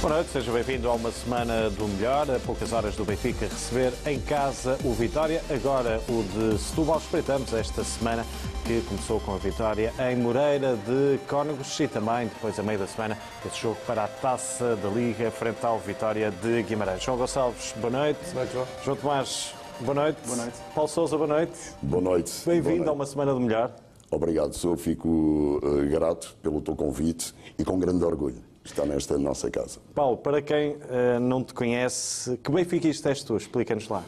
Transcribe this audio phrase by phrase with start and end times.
[0.00, 2.30] Boa noite, seja bem-vindo a uma semana do melhor.
[2.30, 5.42] A poucas horas do Benfica receber em casa o Vitória.
[5.50, 6.98] Agora o de Setúbal.
[6.98, 8.24] Espreitamos esta semana
[8.64, 12.86] que começou com a vitória em Moreira de Cónegos e também depois, a meio da
[12.86, 17.02] semana, esse jogo para a Taça da Liga frente ao Vitória de Guimarães.
[17.02, 18.20] João Gonçalves, boa noite.
[18.32, 18.66] Boa noite, João.
[18.84, 20.18] João Tomás, boa noite.
[20.24, 20.58] Boa noite.
[20.76, 21.58] Paulo Sousa, boa noite.
[21.82, 22.32] Boa noite.
[22.46, 23.72] Bem-vindo a uma semana do melhor.
[24.12, 29.50] Obrigado, sou, fico uh, grato pelo teu convite e com grande orgulho estar nesta nossa
[29.50, 29.78] casa.
[29.94, 33.36] Paulo, para quem uh, não te conhece, que benfiquista és tu?
[33.36, 34.04] Explica-nos lá.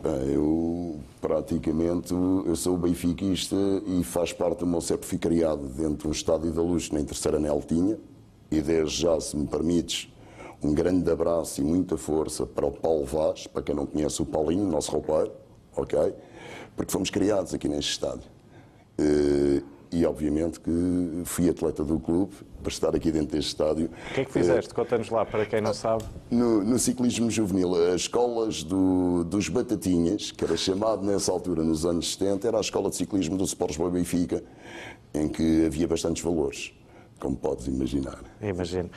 [0.00, 5.96] Bem, eu praticamente eu sou benfiquista e faz parte do meu CEP, fui criado dentro
[5.96, 7.98] de um estádio da luz na terceira Neltinha
[8.50, 10.12] e desde já, se me permites,
[10.62, 14.26] um grande abraço e muita força para o Paulo Vaz, para quem não conhece o
[14.26, 15.32] Paulinho, nosso roupeiro,
[15.74, 16.14] ok?
[16.76, 18.28] Porque fomos criados aqui neste estádio.
[19.94, 23.88] E obviamente que fui atleta do clube para estar aqui dentro deste estádio.
[24.10, 24.72] O que é que fizeste?
[24.72, 26.02] Uh, Conta-nos lá, para quem não sabe.
[26.28, 31.86] No, no, ciclismo juvenil, as escolas do, dos Batatinhas, que era chamado nessa altura, nos
[31.86, 34.42] anos 70, era a escola de ciclismo do Sports Boa Benfica,
[35.14, 36.72] em que havia bastantes valores,
[37.20, 38.18] como podes imaginar.
[38.42, 38.90] Imagino.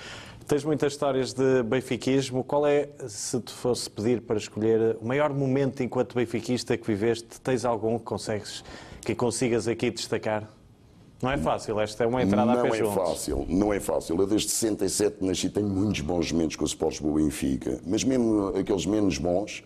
[0.47, 2.43] Tens muitas histórias de benfiquismo.
[2.43, 7.39] Qual é, se te fosse pedir para escolher, o maior momento enquanto benfiquista que viveste?
[7.39, 8.63] Tens algum que consegues,
[9.01, 10.56] que consigas aqui destacar?
[11.21, 12.93] Não é fácil, esta é uma entrada não a pé é juntos.
[12.93, 14.17] fácil, não é fácil.
[14.19, 18.49] Eu desde 67 nasci, tenho muitos bons momentos com o Sports Boa Benfica, mas mesmo
[18.49, 19.63] aqueles menos bons,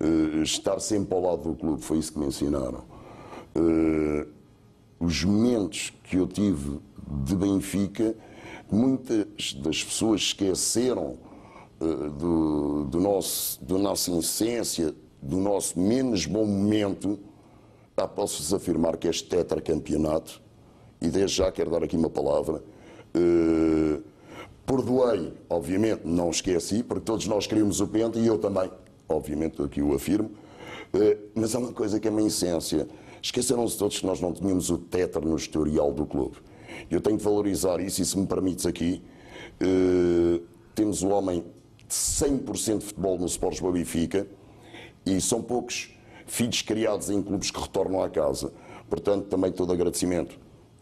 [0.00, 2.84] uh, estar sempre ao lado do clube, foi isso que me ensinaram.
[3.54, 4.26] Uh,
[4.98, 6.80] os momentos que eu tive
[7.24, 8.16] de Benfica,
[8.70, 11.18] muitas das pessoas esqueceram
[11.80, 17.18] uh, do, do nosso, da nossa essência, do nosso menos bom momento.
[17.94, 20.47] Ah, Posso-vos afirmar que este tetracampeonato
[21.00, 22.62] e desde já quero dar aqui uma palavra.
[23.14, 24.02] Uh,
[24.66, 28.70] perdoei, obviamente, não esqueci, porque todos nós queríamos o Penta e eu também,
[29.08, 30.30] obviamente, aqui o afirmo.
[30.92, 32.88] Uh, mas é uma coisa que é uma essência.
[33.22, 36.36] Esqueceram-se todos que nós não tínhamos o tetra no historial do clube.
[36.90, 39.02] Eu tenho que valorizar isso e, se me permites aqui,
[39.62, 40.42] uh,
[40.74, 41.44] temos o homem
[41.86, 44.26] de 100% de futebol no Sports Boa Benfica
[45.06, 45.90] e são poucos
[46.26, 48.52] filhos criados em clubes que retornam à casa.
[48.88, 50.38] Portanto, também todo agradecimento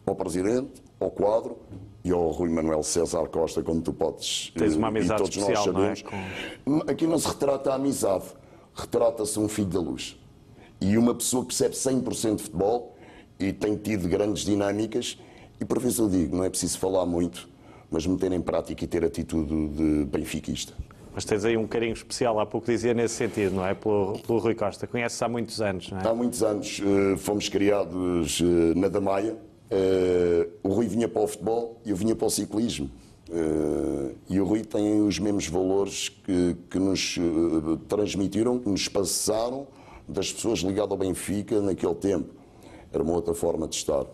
[0.06, 1.58] ao Presidente, ao quadro
[2.04, 4.52] e ao Rui Manuel César Costa, como tu podes.
[4.56, 6.04] Tens uma amizade e todos especial, nós sabemos.
[6.64, 6.84] não é?
[6.84, 6.90] Com...
[6.90, 8.24] Aqui não se retrata a amizade,
[8.72, 10.16] retrata-se um filho da luz.
[10.80, 12.96] E uma pessoa que percebe 100% de futebol
[13.40, 15.18] e tem tido grandes dinâmicas.
[15.60, 17.48] E por vezes eu digo, não é preciso falar muito,
[17.90, 20.72] mas meter em prática e ter atitude de benfiquista.
[21.12, 23.72] Mas tens aí um carinho especial, há pouco dizia nesse sentido, não é?
[23.74, 24.86] Pelo, pelo Rui Costa.
[24.86, 26.06] Conheces há muitos anos, não é?
[26.06, 28.44] Há muitos anos uh, fomos criados uh,
[28.76, 29.34] na Damaia.
[29.70, 32.90] Uh, o Rui vinha para o futebol e eu vinha para o ciclismo.
[34.30, 37.18] e o Rui tem os mesmos valores que, que nos
[37.88, 39.66] transmitiram, que nos passaram
[40.08, 42.32] das pessoas ligadas ao Benfica naquele tempo.
[42.92, 44.06] Era uma outra forma de estar.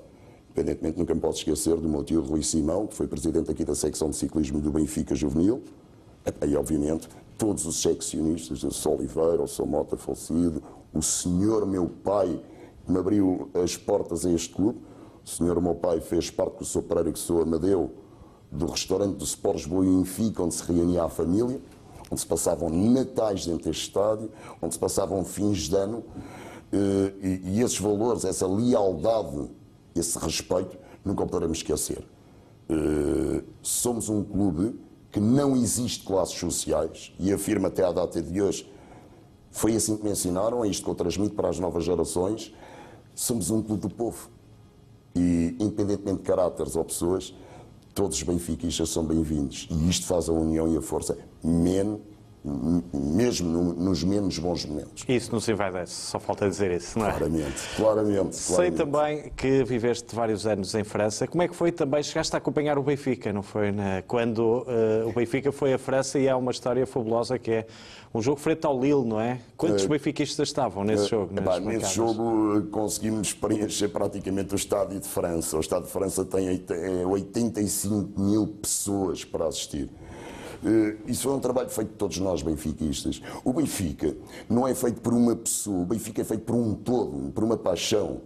[0.50, 3.74] Independentemente, nunca me posso esquecer do meu tio Rui Simão, que foi presidente aqui da
[3.74, 5.62] secção de ciclismo do Benfica Juvenil.
[6.46, 7.08] E, obviamente,
[7.38, 8.90] todos os seccionistas, o Sr.
[8.90, 9.66] Oliveira, o Sr.
[9.66, 10.62] Mota Falcido,
[10.92, 12.38] o senhor meu pai,
[12.84, 14.78] que me abriu as portas a este clube.
[15.24, 16.82] O senhor meu pai fez parte com o Sr.
[16.82, 17.92] Pereira, que sou Amadeu,
[18.50, 21.60] do restaurante do Sports Boa Benfica, onde se reunia a família,
[22.10, 26.04] onde se passavam natais dentro deste estádio, onde se passavam fins de ano.
[26.72, 29.50] E, e esses valores, essa lealdade,
[29.94, 32.04] esse respeito, nunca poderemos esquecer.
[33.62, 34.78] Somos um clube
[35.10, 38.70] que não existe classes sociais e afirma até à data de hoje,
[39.50, 42.54] foi assim que me ensinaram, é isto que eu transmito para as novas gerações,
[43.14, 44.30] somos um clube do povo.
[45.14, 47.34] E, independentemente de caráteres ou pessoas,
[47.94, 49.68] todos os benfiquistas são bem-vindos.
[49.70, 52.00] E isto faz a união e a força, men,
[52.44, 55.04] mesmo nos menos bons momentos.
[55.08, 57.10] Isso não se envaidece, só falta dizer isso, não é?
[57.12, 58.36] Claramente, claramente.
[58.36, 58.76] Sei claramente.
[58.76, 61.26] também que viveste vários anos em França.
[61.28, 62.02] Como é que foi também?
[62.02, 63.70] Chegaste a acompanhar o Benfica, não foi?
[63.70, 64.02] Né?
[64.08, 67.66] Quando uh, o Benfica foi à França e há uma história fabulosa que é
[68.14, 69.38] um jogo frente ao Lille, não é?
[69.56, 71.38] Quantos uh, benfiquistas estavam nesse uh, jogo?
[71.38, 75.56] Epá, nesse jogo conseguimos preencher praticamente o estádio de França.
[75.56, 76.48] O estádio de França tem
[77.06, 79.88] 85 mil pessoas para assistir.
[80.62, 83.20] Uh, isso foi um trabalho feito de todos nós, benfiquistas.
[83.44, 84.14] O Benfica
[84.48, 87.56] não é feito por uma pessoa, o Benfica é feito por um todo, por uma
[87.56, 88.20] paixão.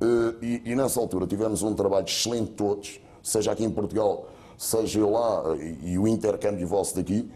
[0.00, 5.04] Uh, e, e, nessa altura tivemos um trabalho excelente todos, seja aqui em Portugal, seja
[5.06, 7.28] lá, e, e o intercâmbio vosso daqui,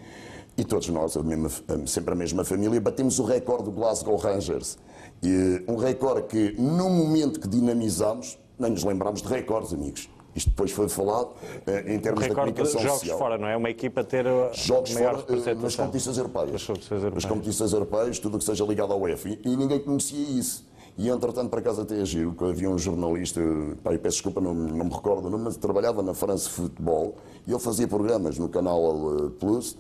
[0.57, 1.49] e todos nós, a mesma,
[1.87, 4.77] sempre a mesma família, batemos o recorde do Glasgow Rangers.
[5.23, 10.09] E, um recorde que, no momento que dinamizámos, nem nos lembrámos de recordes, amigos.
[10.35, 11.33] Isto depois foi falado
[11.67, 13.19] eh, em termos de comunicação de jogos social.
[13.19, 13.57] fora, não é?
[13.57, 16.53] Uma equipa ter eh, Jogos maior fora eh, nas competições europeias.
[16.53, 17.15] Nas competições europeias.
[17.15, 19.29] Nas competições europeias, tudo o que seja ligado ao UEFA.
[19.29, 20.67] E, e ninguém conhecia isso.
[20.97, 24.85] E entretanto, para casa até giro, que havia um jornalista, eu peço desculpa, não, não
[24.85, 29.31] me recordo o nome, mas trabalhava na France Futebol e ele fazia programas no canal
[29.41, 29.77] Plus,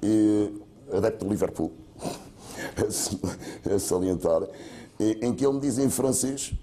[0.00, 0.52] e,
[0.92, 1.72] adepto de Liverpool,
[3.74, 4.42] a salientar,
[5.00, 6.54] em que ele me diz em francês: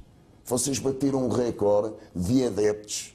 [0.46, 3.13] vocês bateram um recorde de adeptos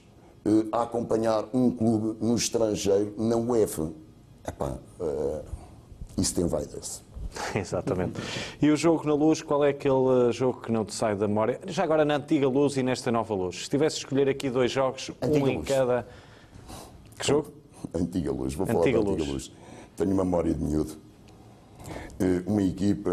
[0.73, 3.91] a acompanhar um clube no estrangeiro na UEFA.
[4.47, 5.45] Epá, uh,
[6.17, 7.03] isso tem vai-se.
[7.55, 8.21] Exatamente.
[8.61, 11.61] E o jogo na luz, qual é aquele jogo que não te sai da memória?
[11.67, 13.65] Já agora na antiga luz e nesta nova luz.
[13.65, 15.69] Se tivesse de escolher aqui dois jogos, antiga um em luz.
[15.69, 16.07] cada.
[17.19, 17.53] Que jogo?
[17.95, 19.33] Antiga luz, vou falar antiga da antiga luz.
[19.33, 19.53] luz.
[19.97, 20.93] Tenho memória de miúdo.
[22.21, 23.11] Eh, uma equipa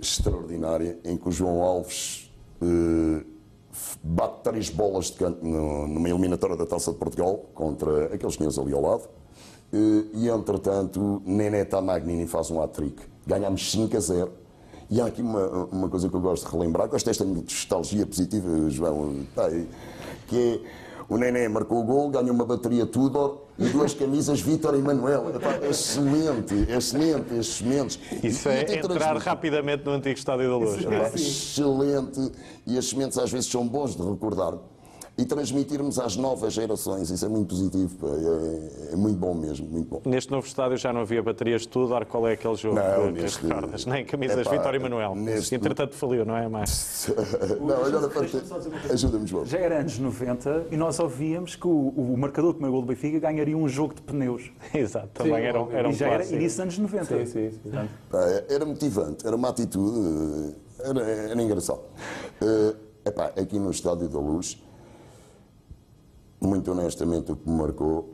[0.00, 2.30] extraordinária em que o João Alves
[4.02, 8.72] bate três bolas de canto numa eliminatória da Taça de Portugal contra aqueles senhores ali
[8.72, 9.02] ao lado.
[9.72, 13.02] E entretanto, Nené Tamagnini faz um hat-trick.
[13.26, 14.32] Ganhamos 5 a 0.
[14.90, 18.68] E há aqui uma, uma coisa que eu gosto de relembrar, gosto desta nostalgia positiva,
[18.68, 19.48] João, tá
[20.26, 24.74] que é o Nené marcou o gol, ganhou uma bateria Tudor e duas camisas Vítor
[24.74, 25.26] e Manuel.
[25.62, 27.98] É excelente, excelente, excelentes.
[28.22, 30.84] Isso é entrar rapidamente no antigo Estádio da Luz.
[30.84, 32.32] É, excelente.
[32.66, 34.54] E as sementes às vezes são bons de recordar
[35.20, 37.10] e transmitirmos às novas gerações.
[37.10, 40.02] Isso é muito positivo, é, é, muito bom mesmo, muito bom.
[40.06, 43.20] Neste novo estádio já não havia baterias de tudo, qual é aquele jogo não, que,
[43.20, 43.84] neste, recordas?
[43.84, 45.14] Nem camisas epá, Vitória e Manuel.
[45.14, 45.54] Neste...
[45.54, 47.12] Entretanto faliu, não é mais?
[47.60, 48.08] não, agora
[48.90, 49.44] ajuda-me, João.
[49.44, 52.86] Já era anos 90 e nós ouvíamos que o, o marcador do meu gol do
[52.86, 54.50] Benfica ganharia um jogo de pneus.
[54.72, 57.04] Exato, também sim, era, era um e já era, início dos anos 90.
[57.04, 57.88] Sim, sim, sim.
[58.48, 61.82] Era motivante, era uma atitude, era, era engraçado.
[62.40, 62.74] Uh,
[63.04, 64.58] epá, aqui no Estádio da Luz
[66.40, 68.10] muito honestamente, o que me marcou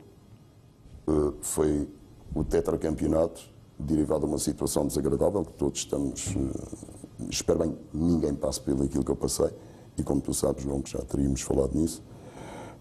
[1.07, 1.87] uh, foi
[2.35, 3.41] o tetracampeonato,
[3.79, 6.35] derivado de uma situação desagradável, que todos estamos.
[6.35, 6.51] Uh,
[7.29, 9.49] espero bem ninguém passe pelo aquilo que eu passei,
[9.97, 12.03] e como tu sabes, João, que já teríamos falado nisso,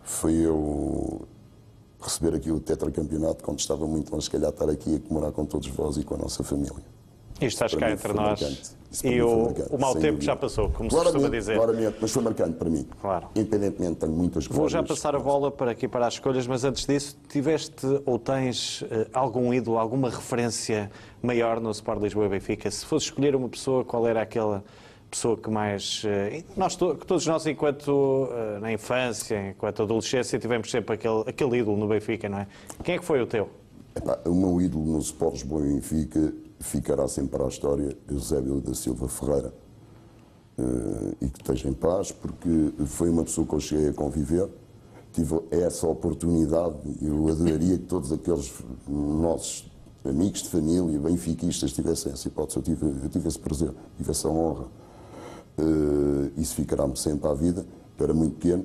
[0.02, 1.26] foi eu
[2.00, 5.44] receber aqui o tetracampeonato quando estava muito longe, se calhar, estar aqui a comemorar com
[5.44, 6.95] todos vós e com a nossa família.
[7.40, 8.76] Isto estás cá entre nós.
[9.04, 11.56] E o, o mau tempo já passou, como se costuma dizer.
[11.56, 12.86] Claramente, mas foi marcante para mim.
[13.00, 13.28] Claro.
[13.34, 16.86] Independentemente, tenho muitas Vou já passar a bola para aqui para as escolhas, mas antes
[16.86, 20.90] disso, tiveste ou tens uh, algum ídolo, alguma referência
[21.22, 22.70] maior no Sport Lisboa e Benfica?
[22.70, 24.64] Se fosse escolher uma pessoa, qual era aquela
[25.10, 26.02] pessoa que mais.
[26.04, 31.76] Uh, nós, todos nós, enquanto uh, na infância, enquanto adolescência, tivemos sempre aquele, aquele ídolo
[31.76, 32.46] no Benfica, não é?
[32.82, 33.50] Quem é que foi o teu?
[33.94, 38.60] Epá, o meu ídolo no Sport Lisboa e Benfica ficará sempre para a história Eusébio
[38.60, 39.52] da Silva Ferreira.
[40.58, 44.48] Uh, e que esteja em paz, porque foi uma pessoa que eu cheguei a conviver,
[45.12, 48.52] tive essa oportunidade, eu adoraria que todos aqueles
[48.88, 49.70] nossos
[50.02, 54.28] amigos de família, benfiquistas, tivessem essa hipótese, eu tive, eu tive esse prazer, tive essa
[54.28, 54.66] honra.
[55.58, 57.66] Uh, isso ficará-me sempre à vida,
[57.98, 58.64] era muito pequeno,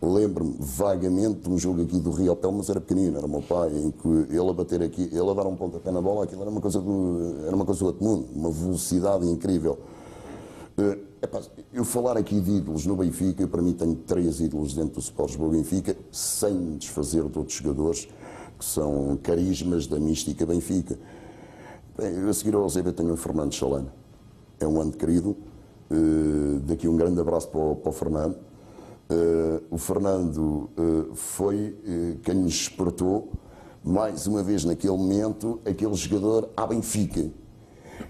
[0.00, 3.42] Lembro-me vagamente de um jogo aqui do Rio Pel, mas era pequenino, era o meu
[3.42, 6.42] pai, em que ele a bater aqui, ele a dar um pontapé na bola, aquilo
[6.42, 9.76] era uma coisa do, era uma coisa do outro mundo, uma velocidade incrível.
[10.78, 11.42] Uh, epá,
[11.72, 15.00] eu falar aqui de ídolos no Benfica, eu para mim tenho três ídolos dentro do
[15.00, 18.08] Sport Lisboa Benfica, sem me desfazer de outros jogadores
[18.56, 20.96] que são carismas da mística Benfica.
[21.96, 23.92] Bem, a seguir ao Eusébio tenho o Fernando Chalana.
[24.60, 25.36] É um ano querido.
[25.90, 28.47] Uh, daqui um grande abraço para o, para o Fernando
[29.10, 33.32] Uh, o Fernando uh, foi uh, quem nos despertou,
[33.82, 37.30] mais uma vez naquele momento, aquele jogador à Benfica.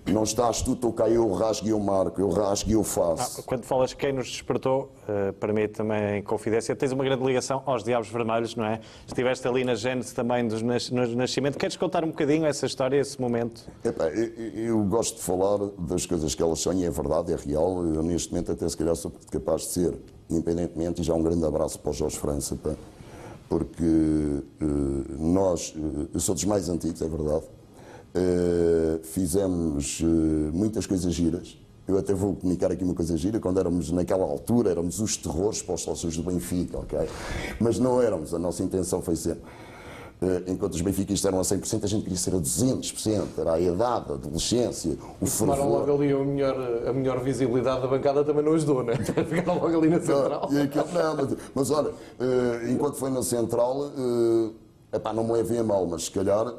[0.04, 3.40] Não estás tu, estou cá eu, rasgo e eu marco, eu rasgo e eu faço.
[3.40, 4.92] Ah, quando falas quem nos despertou,
[5.40, 8.80] para mim também em confidência, tens uma grande ligação aos Diabos Vermelhos, não é?
[9.06, 10.56] Estiveste ali na gênese também do
[11.16, 11.56] nascimento.
[11.56, 13.70] Queres contar um bocadinho essa história, esse momento?
[13.82, 13.92] Eu,
[14.62, 17.82] eu, gosto de falar das coisas que elas são e é verdade, é real.
[17.86, 19.98] Eu neste momento até se calhar sou capaz de ser
[20.30, 22.74] independentemente, e já um grande abraço para o Jorge França, pá,
[23.48, 24.44] porque uh,
[25.18, 30.02] nós, uh, eu sou dos mais antigos, é verdade, uh, fizemos
[30.52, 31.58] muitas coisas giras.
[31.86, 35.62] Eu até vou comunicar aqui uma coisa gira, quando éramos naquela altura, éramos os terrores
[35.62, 36.98] para os sócios do Benfica, ok?
[37.58, 39.42] Mas não éramos, a nossa intenção foi sempre
[40.46, 44.10] enquanto os benfiquistas eram a 100%, a gente queria ser a 200%, era a idade,
[44.10, 45.64] a adolescência, o e fervor.
[45.64, 46.56] logo ali a melhor,
[46.88, 48.96] a melhor visibilidade da bancada também não ajudou, não é?
[49.24, 50.48] Ficaram logo ali na central.
[50.50, 54.54] Não, aquilo, não mas, mas, olha, uh, enquanto foi na central, uh,
[54.92, 56.52] epá, não me levei a mal, mas se calhar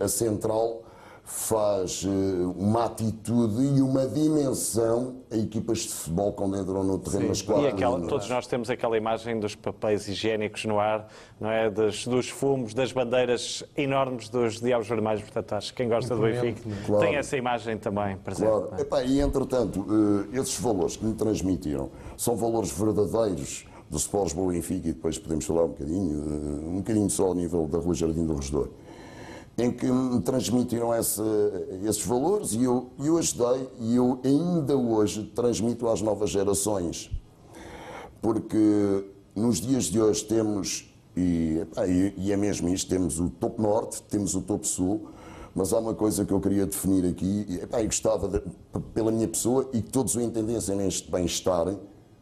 [0.00, 0.81] a central
[1.24, 2.08] faz eh,
[2.56, 7.64] uma atitude e uma dimensão a equipas de futebol quando entram no terreno nas quatro
[7.64, 8.08] E aquela, linhas.
[8.10, 11.08] todos nós temos aquela imagem dos papéis higiênicos no ar,
[11.40, 11.70] não é?
[11.70, 15.22] Dos, dos fumos, das bandeiras enormes dos Diabos Vermelhos.
[15.22, 17.04] Portanto, acho que quem gosta do Benfica Claro.
[17.04, 18.48] tem essa imagem também presente.
[18.48, 18.68] Claro.
[18.76, 18.80] é?
[18.82, 19.86] Epá, e entretanto,
[20.32, 25.18] eh, esses valores que me transmitiram são valores verdadeiros do Sport Lisboa Benfica e depois
[25.18, 28.68] podemos falar um bocadinho, eh, um bocadinho só ao nível da Rua Jardim do Regedor,
[29.58, 31.22] em que me transmitiram essa-
[31.84, 37.10] esses valores e eu, eu ajudei e eu ainda hoje transmito às novas gerações.
[38.20, 39.04] Porque
[39.34, 41.58] nos dias de hoje temos, e,
[42.16, 45.08] e- é mesmo isto, temos o topo norte, temos o topo sul,
[45.54, 48.42] mas há uma coisa que eu queria definir aqui, e, epá, gostava, de-
[48.94, 51.74] pela minha pessoa, e que todos o entendessem neste bem-estar,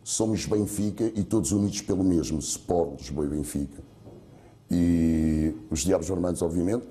[0.02, 3.82] somos Benfica e todos unidos pelo mesmo, Sport Lisboa e Benfica.
[4.70, 6.86] E os Diabos Vermelhos, obviamente,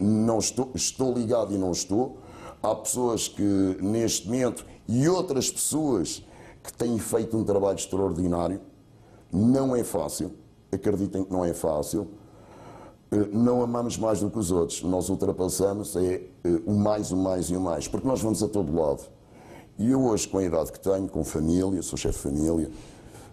[0.00, 2.18] não estou, estou ligado e não estou.
[2.62, 3.42] Há pessoas que
[3.80, 6.24] neste momento e outras pessoas
[6.62, 8.60] que têm feito um trabalho extraordinário.
[9.32, 10.32] Não é fácil,
[10.70, 12.08] acreditem que não é fácil.
[13.10, 17.16] Eh, Não amamos mais do que os outros, nós ultrapassamos é eh, o mais, o
[17.16, 19.02] mais e o mais, porque nós vamos a todo lado.
[19.78, 22.70] E eu hoje, com a idade que tenho, com família, sou chefe de família,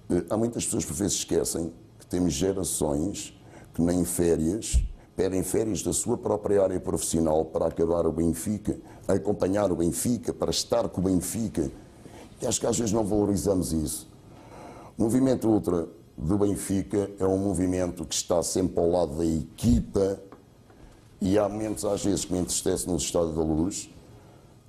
[0.09, 3.33] eh, há muitas pessoas por vezes esquecem que temos gerações
[3.73, 4.81] que nem férias,
[5.19, 10.49] pedem férias da sua própria área profissional para acabar o Benfica, acompanhar o Benfica, para
[10.49, 11.69] estar com o Benfica.
[12.41, 14.09] E acho que às vezes não valorizamos isso.
[14.97, 20.21] O movimento ultra do Benfica é um movimento que está sempre ao lado da equipa
[21.19, 23.93] e há momentos às vezes que me entristece no Estádio da Luz,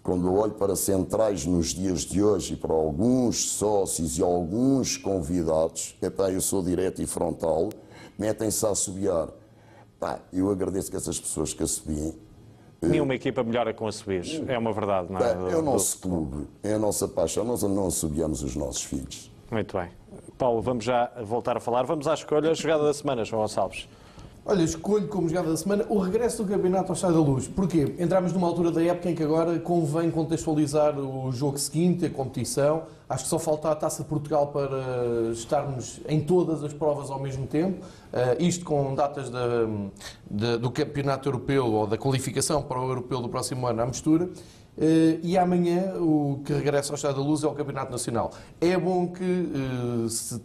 [0.02, 4.96] quando eu olho para centrais nos dias de hoje e para alguns sócios e alguns
[4.96, 7.68] convidados, epá, eu sou direto e frontal,
[8.18, 9.39] metem-se a assobiar.
[10.00, 12.14] Pá, eu agradeço que essas pessoas que assobiem
[12.82, 14.42] Nenhuma equipa melhora com a subir.
[14.50, 15.22] É uma verdade, não é?
[15.22, 18.56] Pá, Do- é o do- nosso clube, é a nossa paixão, nós não assobiamos os
[18.56, 19.30] nossos filhos.
[19.50, 19.90] Muito bem.
[20.38, 21.82] Paulo, vamos já voltar a falar.
[21.82, 22.54] Vamos à escolha.
[22.54, 23.86] Jogada da semana, João Gonçalves.
[24.50, 27.46] Olha, escolho como jogada da semana o regresso do campeonato ao Estádio da Luz.
[27.46, 27.94] Porquê?
[28.00, 32.82] Entramos numa altura da época em que agora convém contextualizar o jogo seguinte, a competição.
[33.08, 37.20] Acho que só falta a Taça de Portugal para estarmos em todas as provas ao
[37.20, 37.84] mesmo tempo.
[38.12, 39.68] Ah, isto com datas da-
[40.28, 44.28] da- do Campeonato Europeu ou da qualificação para o Europeu do próximo ano à mistura.
[44.78, 48.32] Eh, e amanhã o que regressa ao Estádio da Luz é o Campeonato Nacional.
[48.60, 50.40] É bom que eh, se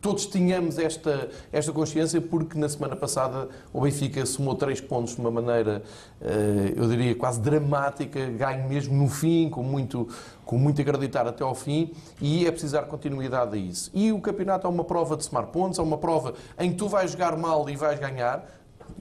[0.00, 5.20] todos tínhamos esta, esta consciência porque na semana passada o Benfica somou três pontos de
[5.20, 5.82] uma maneira,
[6.20, 10.08] eh, eu diria, quase dramática, ganho mesmo no fim, com muito,
[10.44, 13.90] com muito acreditar até ao fim, e é preciso dar continuidade a isso.
[13.94, 16.88] E o campeonato é uma prova de somar pontos, é uma prova em que tu
[16.88, 18.44] vais jogar mal e vais ganhar,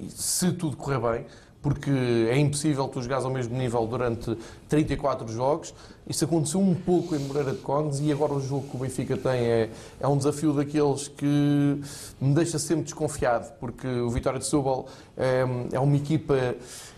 [0.09, 1.25] se tudo correr bem,
[1.61, 1.89] porque
[2.29, 4.37] é impossível tu jogares ao mesmo nível durante
[4.67, 5.73] 34 jogos.
[6.07, 9.15] Isso aconteceu um pouco em Moreira de Cónegos e agora o jogo que o Benfica
[9.15, 9.69] tem é,
[10.01, 11.81] é um desafio daqueles que
[12.19, 16.33] me deixa sempre desconfiado, porque o Vitória de Setúbal é, é uma equipa,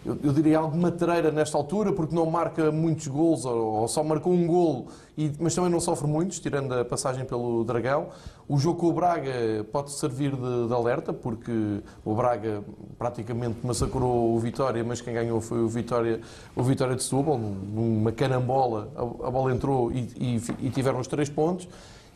[0.05, 4.03] eu, eu diria, algo matreira nesta altura, porque não marca muitos gols, ou, ou só
[4.03, 8.07] marcou um golo, e, mas também não sofre muitos, tirando a passagem pelo Dragão.
[8.47, 12.63] O jogo com o Braga pode servir de, de alerta, porque o Braga
[12.97, 16.21] praticamente massacrou o Vitória, mas quem ganhou foi o Vitória,
[16.55, 21.29] o Vitória de Setúbal, numa carambola, a, bola entrou e, e, e tiveram os três
[21.29, 21.67] pontos.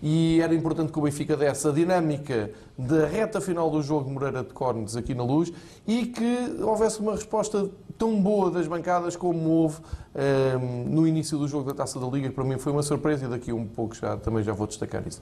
[0.01, 4.13] E era importante que o Benfica desse a dinâmica da reta final do jogo de
[4.13, 5.51] Moreira de Córnegas aqui na luz
[5.85, 9.79] e que houvesse uma resposta tão boa das bancadas como houve
[10.15, 13.25] ehm, no início do jogo da Taça da Liga, que para mim foi uma surpresa
[13.25, 15.21] e daqui a um pouco já, também já vou destacar isso.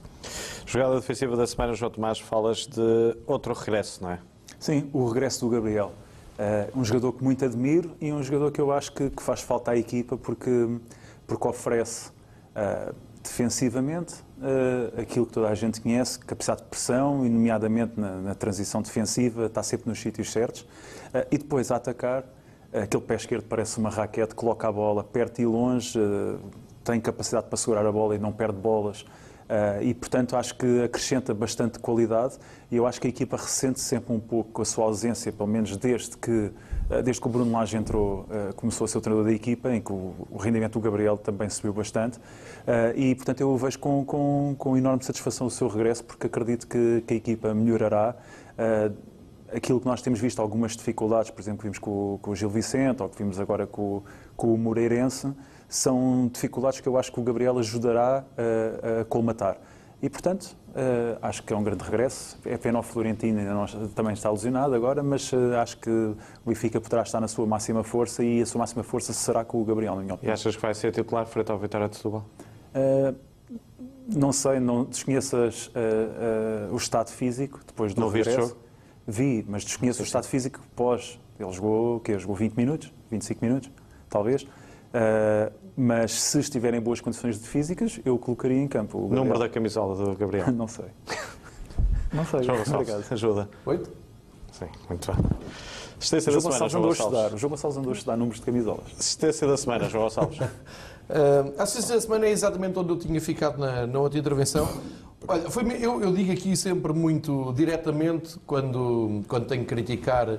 [0.64, 4.20] Jogada defensiva da semana, João Tomás, falas de outro regresso, não é?
[4.60, 5.92] Sim, o regresso do Gabriel.
[6.38, 9.40] Eh, um jogador que muito admiro e um jogador que eu acho que, que faz
[9.40, 10.78] falta à equipa porque,
[11.28, 12.10] porque oferece
[12.56, 12.92] eh,
[13.22, 18.34] defensivamente eh, aquilo que toda a gente conhece, capacidade de pressão e, nomeadamente na, na
[18.34, 20.66] transição defensiva, está sempre nos sítios certos.
[21.14, 22.24] Eh, e depois a atacar,
[22.72, 25.98] aquele pé esquerdo parece uma raquete, coloca a bola perto e longe,
[26.82, 29.04] tem capacidade para segurar a bola e não perde bolas.
[29.48, 32.36] Uh, e, portanto, acho que acrescenta bastante qualidade
[32.70, 35.74] e eu acho que a equipa ressente sempre um pouco a sua ausência, pelo menos
[35.78, 36.52] desde que, uh,
[37.02, 39.80] desde que o Bruno Lage entrou, uh, começou a ser o treinador da equipa, em
[39.80, 42.18] que o, rendimento do Gabriel também subiu bastante.
[42.94, 47.02] e, portanto, eu vejo com, com, com enorme satisfação o seu regresso, porque acredito que,
[47.06, 48.14] que a equipa melhorará
[49.52, 52.50] aquilo que nós temos visto, algumas dificuldades, por exemplo, que vimos com, com o Gil
[52.50, 54.02] Vicente ou que vimos agora com,
[54.36, 55.32] com o Moreirense,
[55.68, 58.24] são dificuldades que eu acho que o Gabriel ajudará
[59.00, 59.58] a colmatar.
[60.00, 62.38] E, portanto, uh, acho que é um grande regresso.
[62.44, 66.16] É pena o Florentino, ainda não, também está lesionado agora, mas uh, acho que o
[66.46, 69.64] Benfica poderá estar na sua máxima força e a sua máxima força será com o
[69.64, 70.32] Gabriel, na minha opinião.
[70.32, 72.24] E achas que vai ser titular frente ao Vitória de Setúbal?
[72.74, 73.14] Uh,
[74.08, 75.70] não sei, não desconheço as,
[76.72, 78.40] o estado físico depois do não regresso.
[78.40, 78.56] Jogo?
[79.06, 81.20] Vi, mas desconheço o estado físico pós.
[81.38, 82.18] Ele jogou, o quê?
[82.18, 83.70] Jogou 20 minutos, 25 minutos,
[84.08, 84.46] talvez.
[85.80, 88.98] Mas se estiver em boas condições de físicas, eu o colocaria em campo.
[88.98, 90.50] O Número da camisola do Gabriel?
[90.52, 90.86] não sei.
[92.12, 92.42] Não sei.
[92.42, 93.04] João Obrigado.
[93.08, 93.48] ajuda.
[93.64, 93.88] Oito?
[94.50, 95.24] Sim, muito bem.
[95.96, 97.32] Assistência da semana, João Gonçalves.
[97.32, 98.86] O João Gonçalves andou a estudar números de camisolas.
[98.98, 100.40] Assistência da semana, João Gonçalves.
[100.40, 100.48] uh,
[101.56, 104.68] a assistência da semana é exatamente onde eu tinha ficado na, na outra intervenção.
[105.28, 110.38] Olha, foi, eu, eu, digo aqui sempre muito diretamente quando, quando tenho que criticar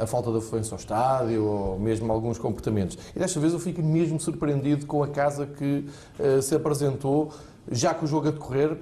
[0.00, 2.98] a falta de afluência ao estádio ou mesmo alguns comportamentos.
[3.14, 5.86] E desta vez eu fico mesmo surpreendido com a casa que
[6.18, 7.32] uh, se apresentou,
[7.70, 8.76] já com o jogo a decorrer.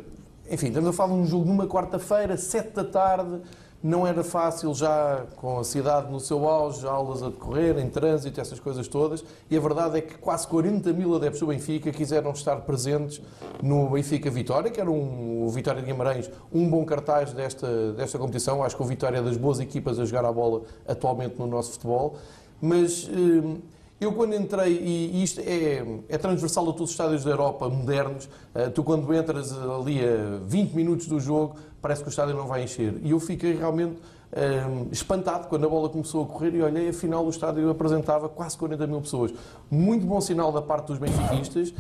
[0.51, 3.41] Enfim, estamos a falar de um jogo numa quarta-feira, sete da tarde,
[3.83, 8.41] não era fácil já com a cidade no seu auge, aulas a decorrer, em trânsito,
[8.41, 9.25] essas coisas todas.
[9.51, 13.21] E a verdade é que quase 40 mil adeptos do Benfica quiseram estar presentes
[13.61, 18.19] no Benfica Vitória, que era um, o Vitória de Guimarães, um bom cartaz desta, desta
[18.19, 18.63] competição.
[18.63, 21.73] Acho que o Vitória é das boas equipas a jogar a bola atualmente no nosso
[21.73, 22.17] futebol.
[22.61, 23.09] Mas.
[23.09, 23.59] Hum,
[24.03, 28.29] eu, quando entrei, e isto é, é transversal a todos os estádios da Europa modernos,
[28.55, 32.47] eh, tu, quando entras ali a 20 minutos do jogo, parece que o estádio não
[32.47, 32.95] vai encher.
[33.03, 33.97] E eu fiquei realmente
[34.33, 38.57] um, espantado quando a bola começou a correr e olhei, afinal o estádio apresentava quase
[38.57, 39.33] 40 mil pessoas.
[39.71, 41.75] Muito bom sinal da parte dos benfiquistas,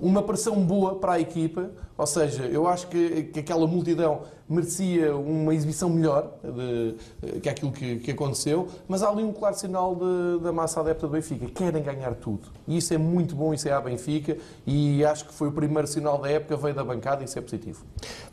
[0.00, 5.14] uma pressão boa para a equipa, ou seja, eu acho que, que aquela multidão merecia
[5.14, 6.96] uma exibição melhor de,
[7.38, 11.06] que aquilo que, que, aconteceu, mas há ali um claro sinal de, da massa adepta
[11.06, 11.46] do Benfica.
[11.46, 12.48] Querem ganhar tudo.
[12.66, 15.86] E isso é muito bom, isso é a Benfica, e acho que foi o primeiro
[15.86, 17.84] sinal da época, veio da bancada e isso é positivo.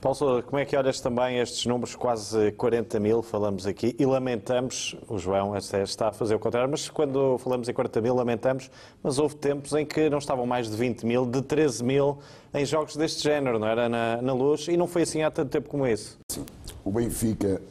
[0.01, 4.95] Paulo, como é que olhas também estes números, quase 40 mil, falamos aqui, e lamentamos,
[5.07, 8.71] o João está a fazer o contrário, mas quando falamos em 40 mil, lamentamos,
[9.03, 12.17] mas houve tempos em que não estavam mais de 20 mil, de 13 mil
[12.53, 13.87] em jogos deste género, não era?
[13.87, 16.15] Na, na luz, e não foi assim há tanto tempo como esse.
[16.31, 16.43] Sim.
[16.83, 17.61] O Benfica,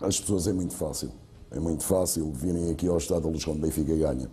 [0.00, 1.10] as pessoas é muito fácil.
[1.50, 4.28] É muito fácil virem aqui ao Estado da Luz quando o Benfica ganha.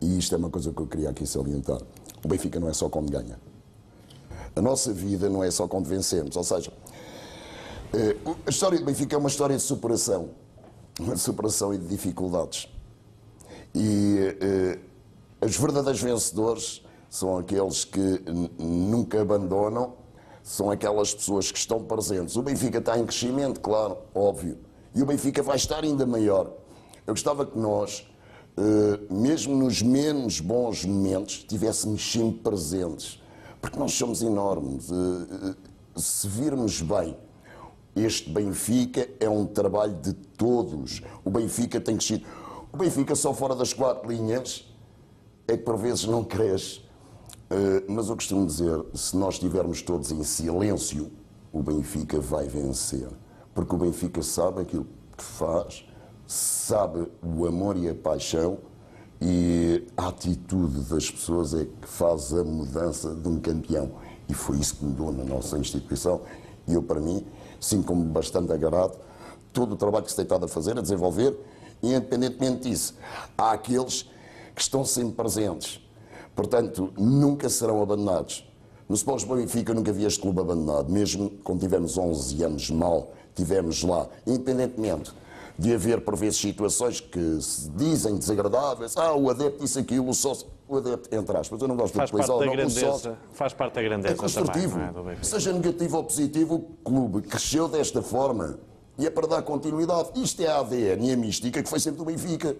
[0.00, 1.80] E isto é uma coisa que eu queria aqui salientar.
[2.24, 3.38] O Benfica não é só quando ganha.
[4.54, 6.36] A nossa vida não é só quando vencemos.
[6.36, 10.30] Ou seja, uh, a história do Benfica é uma história de superação.
[11.00, 12.68] Uma superação e de dificuldades.
[13.74, 14.91] E uh,
[15.44, 18.22] os verdadeiros vencedores são aqueles que
[18.58, 19.94] nunca abandonam,
[20.42, 22.36] são aquelas pessoas que estão presentes.
[22.36, 24.58] O Benfica está em crescimento, claro, óbvio,
[24.94, 26.52] e o Benfica vai estar ainda maior.
[27.06, 28.06] Eu gostava que nós,
[28.56, 33.20] eh, mesmo nos menos bons momentos, estivéssemos sempre presentes,
[33.60, 34.90] porque nós somos enormes.
[34.90, 35.54] Eh, eh,
[35.96, 37.16] se virmos bem,
[37.94, 41.02] este Benfica é um trabalho de todos.
[41.24, 42.24] O Benfica tem crescido.
[42.72, 44.71] O Benfica só fora das quatro linhas
[45.46, 46.80] é que por vezes não cresce.
[47.50, 51.10] Eh, mas eu costumo dizer, se nós estivermos todos em silêncio,
[51.52, 53.08] o Benfica vai vencer.
[53.54, 55.84] Porque o Benfica sabe aquilo que faz,
[56.26, 58.58] sabe o amor e a paixão
[59.20, 63.92] e a atitude das pessoas é que faz a mudança de um campeão.
[64.28, 66.22] E foi isso que mudou na nossa instituição.
[66.66, 67.24] E eu, para mim,
[67.60, 68.98] sinto-me bastante agarrado
[69.52, 71.38] todo o trabalho que se tem estado a fazer, a desenvolver,
[71.82, 72.94] e independentemente disso,
[73.36, 74.08] há aqueles
[74.54, 75.82] que estão sempre presentes
[76.34, 78.48] Portanto, nunca serão abandonados.
[78.88, 83.82] No Sport Benfica nunca vi este clube abandonado, mesmo quando tivemos 11 anos mal, tivemos
[83.82, 85.12] lá, independentemente
[85.58, 90.14] de haver por vezes situações que se dizem desagradáveis, ah, o adepto disse aquilo, o
[90.14, 93.16] sócio, o adepto, entre aspas, eu não gosto faz de utilizar parte o nome, sócio,
[93.32, 94.78] Faz parte da grandeza é construtivo.
[94.92, 98.58] Também, é, Seja negativo ou positivo, o clube cresceu desta forma
[98.98, 100.10] e é para dar continuidade.
[100.16, 102.56] Isto é a ADN e a mística que foi sempre do Benfica.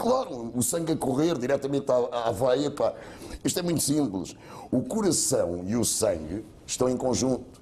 [0.00, 2.70] Claro, o sangue a correr diretamente à, à veia.
[2.70, 2.94] Pá.
[3.44, 4.34] Isto é muito simples.
[4.72, 7.60] O coração e o sangue estão em conjunto.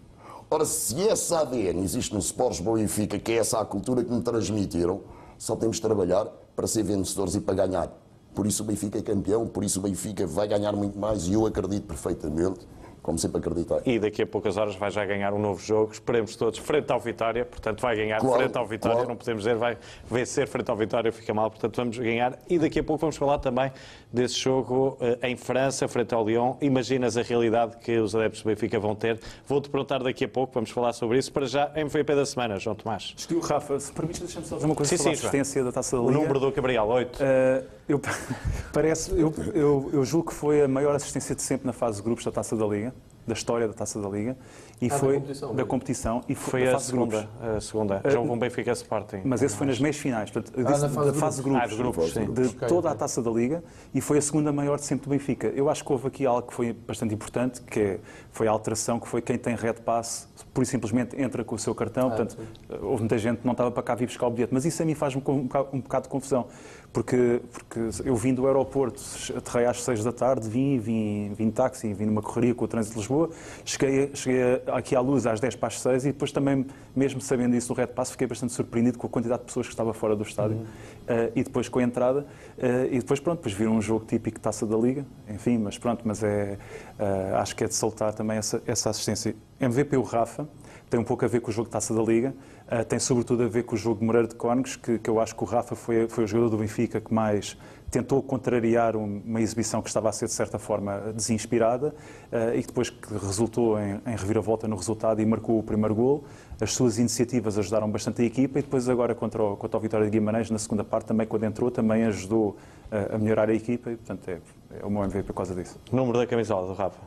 [0.49, 4.23] Ora, se essa ADN existe no Sports Benfica, que é essa a cultura que me
[4.23, 5.01] transmitiram,
[5.37, 7.93] só temos de trabalhar para ser vencedores e para ganhar.
[8.35, 11.33] Por isso o Benfica é campeão, por isso o Benfica vai ganhar muito mais e
[11.33, 12.61] eu acredito perfeitamente
[13.09, 13.79] como sempre acreditei.
[13.87, 15.91] E daqui a poucas horas vai já ganhar um novo jogo.
[15.93, 17.43] Esperemos todos frente ao Vitória.
[17.43, 18.97] Portanto, vai ganhar Claro, frente ao Vitória.
[18.97, 19.09] claro.
[19.09, 19.79] Não podemos dizer vai
[20.11, 21.49] vencer frente ao Vitória, fica mal.
[21.51, 22.39] Portanto, vamos ganhar.
[22.51, 23.73] E daqui a pouco vamos falar também
[24.13, 26.57] desse jogo eh, em França, frente ao Lyon.
[26.61, 29.19] Imaginas a realidade que os adeptos do Benfica vão ter.
[29.47, 31.33] Vou-te perguntar daqui a pouco, vamos falar sobre isso.
[31.33, 33.15] Para já, MVP da semana, João Tomás.
[33.17, 35.31] Escolhi o Rafa, se permites, deixa-me só dizer uma coisa Sim, sobre a sim, João.
[35.31, 36.21] assistência da Taça da O Liga.
[36.21, 37.19] número do Gabriel, 8.
[37.23, 37.99] Eh, eu,
[38.73, 42.03] parece, eu, eu, eu julgo que foi a maior assistência de sempre na fase de
[42.03, 42.93] grupos da Taça da Liga,
[43.29, 44.37] da história da Taça da Liga,
[44.81, 47.19] e Ah, da foi competição da competição e foi, Foi da a fase de grupos.
[47.21, 47.57] segunda.
[47.57, 48.03] A segunda.
[48.07, 49.21] Já houve um Benfica Sporting.
[49.25, 51.43] Mas esse foi nas meias finais, portanto, Ah, disse na fase da de fase de
[51.43, 52.33] grupos, Ah, de grupos, sim.
[52.33, 53.63] de toda a taça da Liga
[53.93, 55.49] e foi a segunda maior de sempre do Benfica.
[55.49, 58.99] Eu acho que houve aqui algo que foi bastante importante, que é- foi a alteração,
[58.99, 62.37] que foi quem tem red pass, por simplesmente entra com o seu cartão, portanto,
[62.83, 64.87] houve muita gente que não estava para cá vir buscar o bilhete, mas isso a
[64.87, 66.47] mim faz-me um bocado, um bocado de confusão,
[66.93, 69.03] porque, porque eu vim do aeroporto,
[69.37, 72.69] aterrei às seis da tarde, vim, vim, vim de táxi, vim numa correria com o
[72.69, 73.31] trânsito de Lisboa,
[73.65, 77.55] cheguei, cheguei aqui à luz às 10 para as 6 e depois também, mesmo sabendo
[77.57, 80.17] isso do Red Pass, fiquei bastante surpreendido com a quantidade de pessoas que estava fora
[80.17, 80.67] do estádio
[81.09, 82.27] Eh, e depois com a entrada
[82.59, 85.79] eh, e depois pronto, depois viram um jogo típico de Taça da Liga, enfim, mas
[85.79, 86.59] pronto, mas é,
[86.99, 89.35] eh, acho que é de soltar também essa, essa assistência.
[89.59, 90.47] MVP o Rafa,
[90.91, 92.35] tem um pouco a ver com o jogo de Taça da Liga,
[92.71, 95.21] eh, tem sobretudo a ver com o jogo de Moreira de Cónegos, que, que eu
[95.21, 97.57] acho que o Rafa foi, foi o jogador do Benfica que mais
[97.91, 101.95] tentou contrariar um- uma exibição que estava a ser, de certa forma, desinspirada
[102.31, 105.95] eh, e que depois que resultou em, em reviravolta no resultado e marcou o primeiro
[105.95, 106.25] gol.
[106.61, 110.13] As suas iniciativas ajudaram bastante a equipa e depois agora contra o, contra Vitória de
[110.13, 112.57] Guimarães, na segunda parte, também quando entrou, também ajudou
[112.91, 114.39] eh, a melhorar a equipa e, portanto, é,
[114.83, 115.79] é o meu MVP por causa disso.
[115.91, 116.99] Número da camisola do Rafa.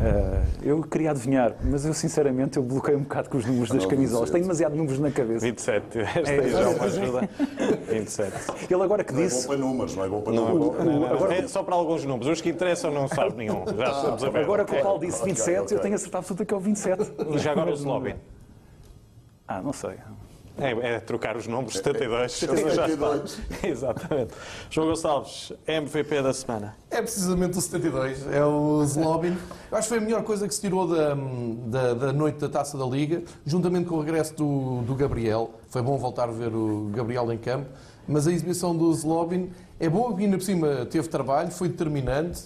[0.00, 3.84] Eh, eu queria adivinhar, mas eu sinceramente eu bloqueei um bocado com os números das
[3.86, 4.30] camisolas.
[4.30, 4.32] 27.
[4.32, 5.40] Tenho demasiados números na cabeça.
[5.46, 5.98] 27.
[5.98, 7.28] Esta É, aí já é uma ajuda.
[7.88, 8.32] 27.
[8.72, 9.46] Ele agora que Não é bom disse.
[9.46, 10.84] para números, não é bom para Não, números.
[10.84, 12.26] não, não, agora- É só para alguns números.
[12.28, 13.64] Os que interessam não sabe nenhum.
[13.76, 14.38] Já estamos a ver.
[14.44, 15.76] Agora que o Paulo disse Ok, 27, ok.
[15.76, 17.04] eu tenho a certeza absoluta que é o 27.
[17.38, 18.14] Já agora o Slobin.
[19.46, 19.94] Ah, não sei.
[20.58, 22.32] É, é trocar os números, 72.
[22.32, 22.74] 72.
[22.74, 23.20] Já está.
[23.66, 24.34] Exatamente.
[24.68, 26.76] João Gonçalves, MVP da semana.
[26.90, 29.36] É precisamente o 72, é o Zlobin.
[29.70, 31.14] Eu acho que foi a melhor coisa que se tirou da,
[31.66, 35.52] da, da noite da Taça da Liga, juntamente com o regresso do, do Gabriel.
[35.68, 37.66] Foi bom voltar a ver o Gabriel em campo,
[38.06, 42.44] mas a exibição do Zlobin é boa, e ainda por cima teve trabalho, foi determinante.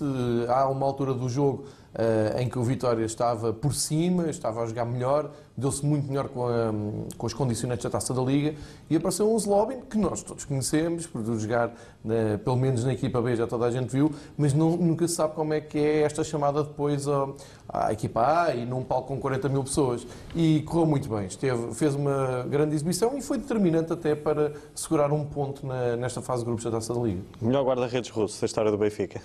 [0.48, 1.64] Há uma altura do jogo
[1.94, 6.28] eh, em que o Vitória estava por cima, estava a jogar melhor, deu-se muito melhor
[6.28, 6.72] com, a-
[7.16, 8.54] com os condicionantes da Taça da Liga
[8.90, 11.72] e apareceu um Zlobin que nós todos conhecemos, por jogar
[12.44, 15.34] pelo menos na equipa B já toda a gente viu, mas não- nunca se sabe
[15.34, 17.06] como é que é esta chamada depois
[17.68, 20.06] à equipa A e num palco com 40 mil pessoas.
[20.34, 25.12] E correu muito bem, esteve, fez uma grande exibição e foi determinante até para segurar
[25.12, 27.20] um ponto na- nesta fase de grupos da Taça da Liga.
[27.40, 29.20] Melhor guarda-redes russo da história do Benfica.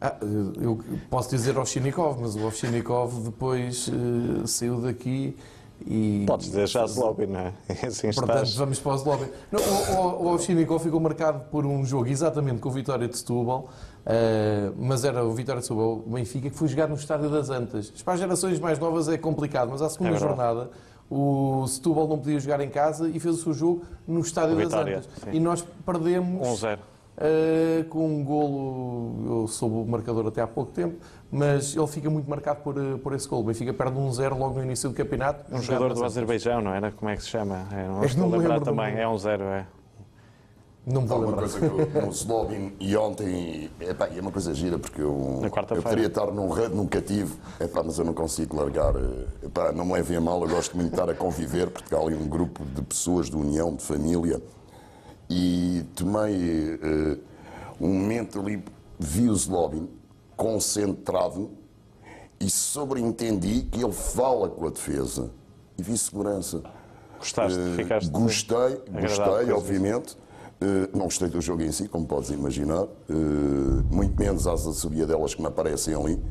[0.00, 0.16] Ah,
[0.60, 5.36] eu posso dizer Ovchinikov, mas o Ovchinikov depois eh, saiu daqui
[5.86, 6.24] e...
[6.26, 7.52] Podes dizer já Slobin, não é?
[7.86, 8.54] Assim Portanto, estás.
[8.56, 9.26] vamos para o Zlobin.
[9.50, 13.16] Não, o, o, o Ovchinikov ficou marcado por um jogo exatamente com o Vitória de
[13.16, 13.68] Setúbal,
[14.04, 17.48] eh, mas era o Vitória de Setúbal, o Benfica, que foi jogar no Estádio das
[17.50, 17.90] Antas.
[18.02, 20.70] Para as gerações mais novas é complicado, mas à segunda É jornada
[21.10, 24.56] o Setúbal não podia jogar em casa e fez o seu jogo no Estádio O
[24.56, 25.10] das Vitória, Antas.
[25.22, 25.30] sim.
[25.32, 26.78] E nós perdemos 1-0.
[27.16, 30.96] Uh, com um golo, eu soube o marcador até há pouco tempo,
[31.30, 33.42] mas ele fica muito marcado por, uh, por esse golo.
[33.42, 35.54] O Benfica perde um 0 logo no início do campeonato.
[35.54, 36.90] Um jogador do Azerbaijão, não era?
[36.90, 37.68] Como é que se chama?
[37.72, 38.98] É, não É estou a lembrar também.
[38.98, 39.66] É um 0, é.
[40.86, 44.30] Não me Há vou uma coisa que eu, no Slobin e ontem, epá, é uma
[44.32, 45.50] coisa gira, porque eu, eu
[45.82, 48.94] poderia estar num, re- num cativo, epá, mas eu não consigo largar.
[48.96, 51.94] eh, Epá, não me levem a mal, eu gosto muito de estar a conviver, porque
[51.94, 54.42] há ali um grupo de pessoas, de união, de família,
[55.28, 57.18] e tomei eh,
[57.80, 58.62] um momento ali,
[58.98, 59.88] vi o Slobin
[60.36, 61.50] concentrado
[62.40, 65.30] e sobreentendi que ele fala com a defesa
[65.78, 66.62] e vi segurança.
[67.18, 67.58] Gostaste?
[67.58, 68.10] Eh, Ficaste.
[68.10, 69.54] Gostei, com gostei, isso.
[69.54, 70.16] obviamente.
[70.60, 72.84] Eh, não gostei do jogo em si, como podes imaginar.
[73.08, 73.14] Eh,
[73.90, 76.22] muito menos às assobiadelas que me aparecem ali.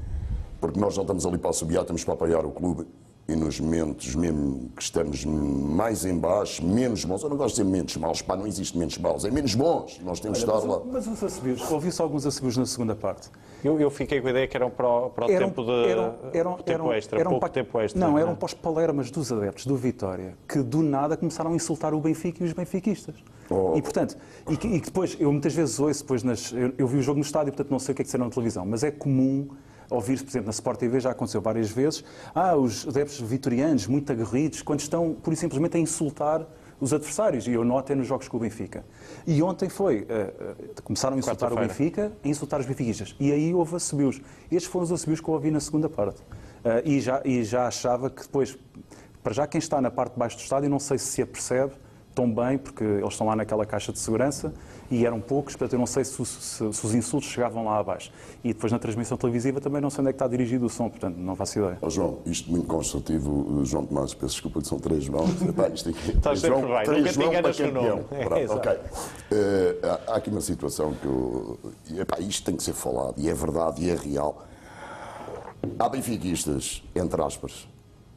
[0.61, 2.87] Porque nós não estamos ali para assobiar, estamos para apoiar o clube.
[3.25, 7.61] E nos momentos mesmo que estamos mais em baixo, menos bons, eu não gosto de
[7.63, 9.97] dizer menos maus, pá, não existe menos maus, é menos bons.
[10.03, 10.81] Nós temos de estar lá.
[10.91, 13.29] Mas os assobios, ouvi-se alguns assobios na segunda parte.
[13.63, 16.63] Eu, eu fiquei com a ideia que eram para o, para o tempo de.
[16.65, 17.97] tempo extra, pouco pa- tempo extra.
[17.97, 18.21] Não, é?
[18.23, 22.01] eram para os palermas dos adeptos do Vitória, que do nada começaram a insultar o
[22.01, 23.15] Benfica e os benfiquistas.
[23.49, 23.77] Oh.
[23.77, 24.17] E, portanto,
[24.49, 27.19] e que, e depois, eu muitas vezes ouço, depois nas, eu, eu vi o jogo
[27.19, 29.47] no estádio, portanto não sei o que é que será na televisão, mas é comum
[29.95, 32.03] ouvir-se, por exemplo, na Sport TV, já aconteceu várias vezes,
[32.33, 36.45] ah, os adeptos vitorianos muito aguerridos, quando estão, e simplesmente, a insultar
[36.79, 38.83] os adversários, e eu noto é nos jogos com o Benfica.
[39.25, 43.31] E ontem foi, uh, uh, começaram a insultar o Benfica, a insultar os benfiquistas, e
[43.31, 44.19] aí houve assobios.
[44.51, 46.21] Estes foram os assobios que eu ouvi na segunda parte.
[46.21, 48.57] Uh, e, já, e já achava que depois,
[49.21, 51.73] para já quem está na parte de baixo do estádio, não sei se se apercebe
[52.13, 54.53] tão bem, porque eles estão lá naquela caixa de segurança,
[54.89, 58.11] e eram poucos, portanto eu não sei se, se, se, os insultos chegavam lá abaixo.
[58.43, 60.89] E depois na transmissão televisiva também não sei onde é que está dirigido o som,
[60.89, 61.77] portanto não faço ideia.
[61.81, 65.25] Oh, João, isto muito construtivo, João Tomás, peço desculpa, são três João.
[65.47, 68.05] Epá, isto aqui, Estás João, sempre bem, três nunca João para campeão.
[68.11, 68.71] É, Pronto, ok.
[68.71, 68.79] Uh,
[70.07, 71.59] há aqui uma situação que eu,
[71.97, 74.45] epá, isto tem que ser falado, e é verdade, e é real.
[75.79, 77.67] Há benfiquistas, entre aspas,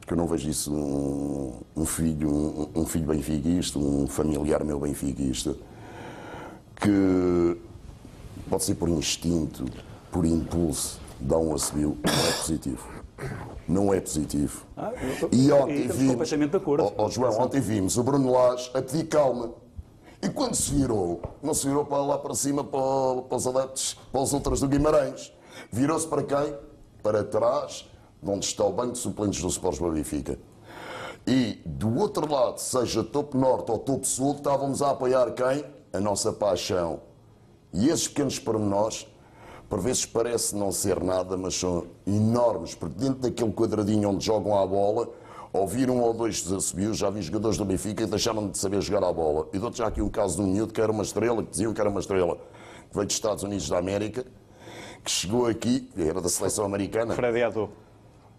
[0.07, 4.79] porque eu não vejo isso um, um filho, um, um filho benfiquista, um familiar meu
[4.79, 5.53] benfiquista,
[6.79, 7.57] que
[8.49, 9.65] pode ser por instinto,
[10.11, 12.87] por impulso, dá um assobio, não é positivo.
[13.67, 14.65] Não é positivo.
[14.77, 16.29] Ah, tô, e ontem vimos.
[16.29, 16.93] De acordo.
[16.95, 19.51] Oh, oh, João, ontem vimos o Bruno Lage a pedir calma.
[20.21, 23.97] E quando se virou, não se virou para lá para cima para, para os adeptos,
[24.11, 25.33] para os outros do Guimarães.
[25.71, 26.55] Virou-se para quem?
[27.03, 27.87] Para trás,
[28.23, 30.39] onde está o banco de suplentes do Sports Benfica.
[31.25, 35.63] E do outro lado, seja topo norte ou topo sul, estávamos a apoiar quem?
[35.93, 36.99] A nossa paixão.
[37.73, 39.07] E esses pequenos pormenores,
[39.69, 44.57] por vezes parece não ser nada, mas são enormes, porque dentro daquele quadradinho onde jogam
[44.57, 45.09] a bola,
[45.51, 49.05] ouvir um ou dois desacebios, já vi jogadores do Benfica e deixaram de saber jogar
[49.07, 49.47] a bola.
[49.53, 51.73] E dou-te já aqui um caso de um miúdo que era uma estrela, que diziam
[51.73, 52.35] que era uma estrela,
[52.89, 54.25] que veio dos Estados Unidos da América,
[55.03, 57.13] que chegou aqui, era da seleção americana.
[57.13, 57.69] Freddy Adu.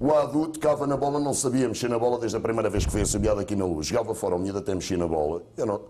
[0.00, 2.92] O Adu tocava na bola, não sabia mexer na bola desde a primeira vez que
[2.92, 3.86] foi assobiado aqui na luz.
[3.88, 5.42] Jogava fora, o miúdo até mexia na bola.
[5.56, 5.80] Eu não...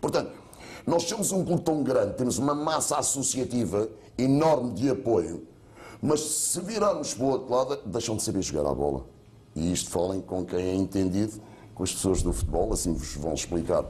[0.00, 0.30] Portanto,
[0.86, 5.46] nós somos um clube tão grande, temos uma massa associativa enorme de apoio,
[6.00, 9.04] mas se virarmos para o outro lado, deixam de saber jogar a bola.
[9.54, 11.40] E isto falem com quem é entendido,
[11.74, 13.84] com as pessoas do futebol, assim vos vão explicar.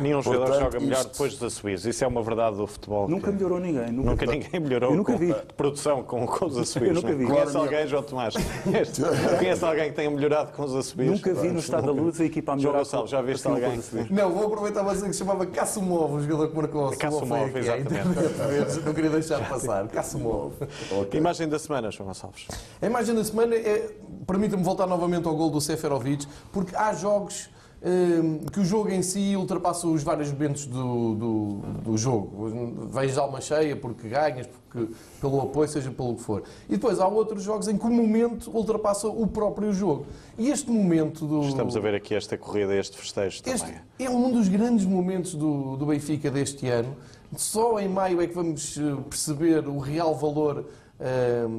[0.00, 1.86] Nenhum Portanto, jogador joga melhor depois dos assobios.
[1.86, 3.08] Isso é uma verdade do futebol.
[3.08, 3.92] Nunca melhorou ninguém.
[3.92, 5.34] Nunca, nunca ninguém melhorou eu nunca vi.
[5.56, 7.26] produção com, com os nunca vi.
[7.26, 8.34] Conhece alguém, João Tomás?
[9.38, 11.12] Conhece alguém que tenha melhorado com os assobios?
[11.12, 12.84] Nunca vi no Estado da Luz a equipa a melhorar.
[12.84, 13.80] João já viste alguém?
[14.10, 17.56] Não, vou aproveitar para dizer que se chamava Cassumov, o jogador que marcou o Cassumov,
[17.56, 18.80] exatamente.
[18.84, 19.86] Não queria deixar de passar.
[19.88, 20.54] Cassumov.
[20.90, 21.20] Okay.
[21.20, 22.46] Imagem da semana, João Gonçalves.
[22.80, 23.90] A imagem da semana é,
[24.26, 27.48] permita-me voltar novamente ao gol do Seferovic, porque há jogos
[28.50, 31.48] que o jogo em si ultrapassa os vários momentos do, do,
[31.82, 32.88] do jogo.
[32.90, 36.42] Vens alma cheia porque ganhas, porque, pelo apoio, seja pelo que for.
[36.66, 40.06] E depois há outros jogos em que o momento ultrapassa o próprio jogo.
[40.38, 41.42] E este momento do.
[41.42, 43.80] Estamos a ver aqui esta corrida, este festejo este também.
[43.98, 46.96] É um dos grandes momentos do, do Benfica deste ano.
[47.36, 50.64] Só em maio é que vamos eh, perceber o real valor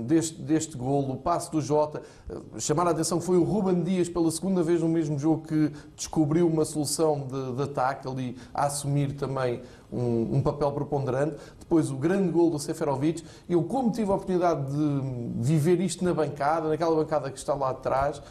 [0.05, 2.01] deste, deste golo, o passo do Jota.
[2.29, 5.71] Uh, chamar a atenção foi o Ruben Dias, pela segunda vez no mesmo jogo, que
[5.95, 11.35] descobriu uma solução de, de ataque, ali a assumir também um, um, papel preponderante.
[11.59, 13.23] Depois o grande gol do Seferovic.
[13.49, 15.01] Eu, como tive a oportunidade de
[15.41, 18.21] viver isto na bancada, naquela bancada que está lá atrás,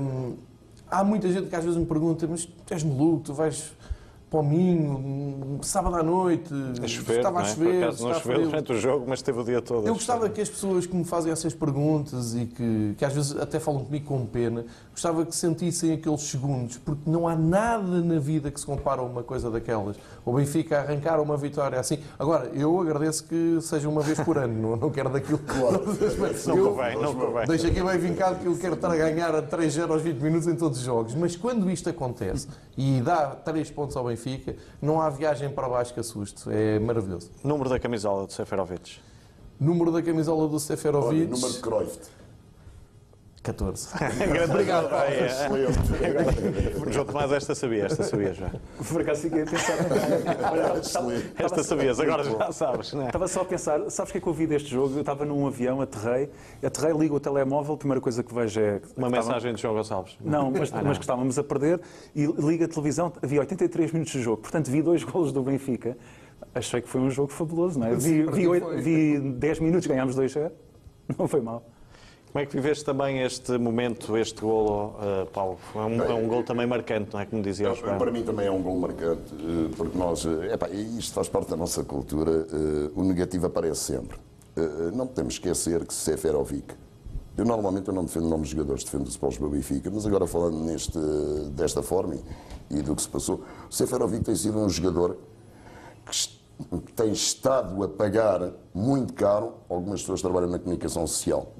[0.00, 0.36] um,
[0.90, 3.72] há muita gente que às vezes me pergunta: Mas tu és maluco, tu vais
[4.30, 7.92] para o Minho, sábado à noite, a chover, estava a chover.
[7.92, 9.86] Por não choveu durante o jogo, mas teve o dia todo.
[9.88, 13.36] Eu gostava que as pessoas que me fazem essas perguntas e que, que às vezes
[13.36, 18.20] até falam comigo com pena, gostava que sentissem aqueles segundos, porque não há nada na
[18.20, 19.96] vida que se compare a uma coisa daquelas.
[20.24, 21.98] O Benfica arrancar uma vitória assim.
[22.16, 25.38] Agora, eu agradeço que seja uma vez por ano, não, não quero daquilo.
[25.38, 25.82] Claro.
[26.46, 27.46] não eu, convém, não convém.
[27.48, 30.20] Deixa aqui bem vincado que eu quero estar a ganhar a 3 0 aos 20
[30.20, 31.16] minutos em todos os jogos.
[31.16, 32.46] Mas quando isto acontece
[32.78, 36.44] e dá 3 pontos ao Benfica, Benfica, não há viagem para baixo que assuste.
[36.48, 37.30] É maravilhoso.
[37.42, 38.98] Número da camisola do Seferovic?
[39.58, 41.22] Número da camisola do Seferovic?
[41.22, 41.98] Olha, número de Cruyff.
[43.42, 43.88] 14.
[44.50, 44.90] Obrigado.
[46.90, 48.50] João Tomás, esta sabia, esta sabia já.
[48.86, 49.76] Por acaso fiquei a pensar.
[51.38, 52.92] esta sabias, agora já sabes.
[52.92, 53.06] Não é?
[53.06, 54.94] Estava só a pensar, sabes o que é que eu vi deste jogo?
[54.94, 56.28] Eu estava num avião, aterrei,
[56.62, 58.80] aterrei, ligo o telemóvel, a primeira coisa que vejo é.
[58.94, 60.18] Uma mensagem de João Gonçalves.
[60.20, 60.84] Não, mas, ah, não.
[60.84, 61.80] mas que estávamos a perder
[62.14, 65.96] e ligo a televisão, havia 83 minutos de jogo, portanto vi dois golos do Benfica.
[66.54, 67.94] Achei que foi um jogo fabuloso, não é?
[67.94, 68.46] Vi, vi,
[68.82, 70.50] vi 10 minutos, ganhámos 2-0,
[71.16, 71.64] não foi mal.
[72.32, 75.58] Como é que viveste também este momento, este golo, uh, Paulo?
[75.74, 77.26] É um, é um golo também marcante, não é?
[77.26, 77.98] Como dizia João.
[77.98, 81.50] Para mim também é um golo marcante, eh, porque nós, eh, epá, isto faz parte
[81.50, 82.46] da nossa cultura,
[82.94, 84.16] o negativo aparece sempre.
[84.94, 86.72] Não podemos esquecer que Seferovic,
[87.36, 90.58] eu normalmente eu não defendo nomes de jogadores, defendo o Sport Benfica, mas agora falando
[90.60, 90.98] neste,
[91.52, 92.14] desta forma
[92.70, 95.16] e do que se passou, o Seferovic tem sido um jogador
[96.86, 101.52] que tem estado a pagar muito caro, algumas pessoas trabalham na comunicação social,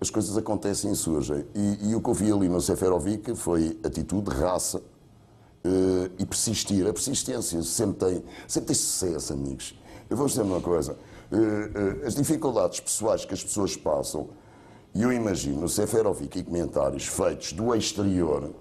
[0.00, 1.44] as coisas acontecem e surgem.
[1.54, 6.86] E, e o que eu vi ali no Seferovic foi atitude, raça uh, e persistir.
[6.86, 9.78] A persistência sempre tem, sempre tem sucesso, amigos.
[10.08, 10.96] Eu vou dizer uma coisa.
[11.32, 14.28] Uh, uh, as dificuldades pessoais que as pessoas passam,
[14.94, 18.54] e eu imagino o Seferovic e comentários feitos do exterior,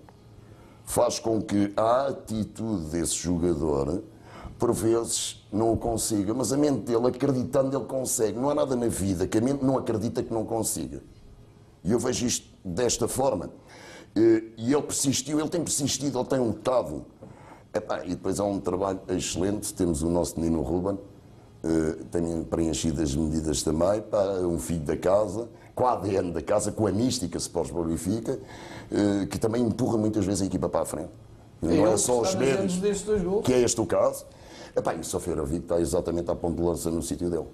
[0.84, 4.04] faz com que a atitude desse jogador
[4.58, 8.38] por vezes não o consiga, mas a mente dele, acreditando, ele consegue.
[8.38, 11.02] Não há nada na vida que a mente não acredita que não consiga.
[11.84, 13.50] E eu vejo isto desta forma.
[14.16, 17.06] E ele persistiu, ele tem persistido, ele tem lutado.
[18.06, 19.74] e depois há um trabalho excelente.
[19.74, 20.98] Temos o nosso menino Ruben,
[21.64, 26.42] eh, tem preenchido as medidas também, para um filho da casa, com a ADN da
[26.42, 28.40] casa, com a mística Sports Benfica,
[28.92, 31.12] eh, que também empurra muitas vezes a equipa para a frente.
[31.62, 32.80] Não é só os médios,
[33.44, 34.26] que é este o caso.
[34.76, 37.48] Epá, e o Sofia está exatamente à ponta de lança no sítio dele.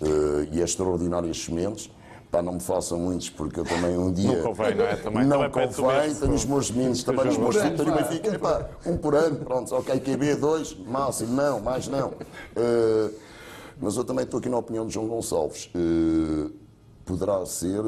[0.00, 1.90] Uh, e é extraordinárias sementes.
[2.30, 4.36] Pá, não me façam muitos, porque eu também um dia.
[4.36, 4.96] Não convém, não é?
[4.96, 8.34] Também, não também convém, tenho os meus meninos, também os meus filhos, e Benfica.
[8.34, 12.08] Epá, um por ano, pronto, ok, QB, dois, máximo, não, mais não.
[12.10, 13.12] Uh,
[13.80, 15.70] mas eu também estou aqui na opinião de João Gonçalves.
[15.74, 16.52] Uh,
[17.04, 17.82] poderá ser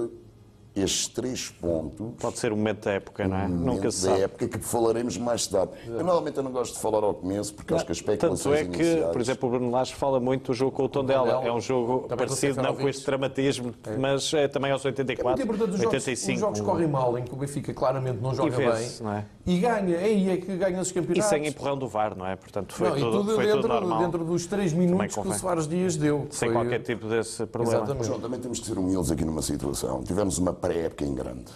[0.75, 2.15] estes três pontos.
[2.19, 3.49] Pode ser o momento da época, não é?
[3.49, 4.19] Nunca se sabe.
[4.19, 5.73] da época que falaremos mais tarde.
[5.87, 8.43] Eu normalmente eu não gosto de falar ao começo porque não, acho que as especulações
[8.43, 9.13] Tanto é que, iniciais...
[9.13, 11.45] por exemplo, o Bruno Lage fala muito do jogo com o Tondela.
[11.45, 13.97] É um jogo também parecido, não com este dramatismo, é.
[13.97, 16.35] mas é também aos 84, é 85.
[16.35, 18.91] Os jogos correm mal, em que o Benfica claramente não joga bem.
[19.01, 19.25] Não é?
[19.45, 21.27] E ganha, é aí é que ganha os campeonatos.
[21.27, 22.37] E sem empurrão do VAR, não é?
[22.37, 23.99] Portanto, foi, não, tudo, tudo, foi dentro, tudo normal.
[24.01, 26.27] dentro dos 3 minutos que o Soares Dias deu.
[26.31, 26.57] Sem foi...
[26.57, 27.79] qualquer tipo desse problema.
[27.79, 28.07] Exatamente.
[28.07, 30.03] João, também temos que ser humildes aqui numa situação.
[30.05, 31.51] Tivemos uma pré-época em grande.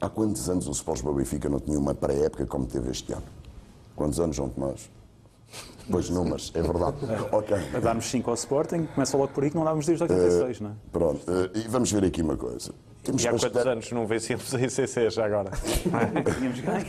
[0.00, 3.24] Há quantos anos o Sports Benfica não tinha uma pré-época como teve este ano?
[3.96, 4.88] Quantos anos, João Tomás?
[5.90, 6.96] Pois números, é verdade.
[7.32, 7.56] ok.
[7.74, 10.62] A darmos 5 ao Sporting, começa logo por aí que não dávamos desde 86, uh,
[10.62, 10.74] não é?
[10.92, 12.72] Pronto, uh, e vamos ver aqui uma coisa.
[13.06, 13.52] Temos e há bastante...
[13.52, 15.50] quantos anos não vencíamos a ICC já agora?
[16.36, 16.86] Tínhamos ganho.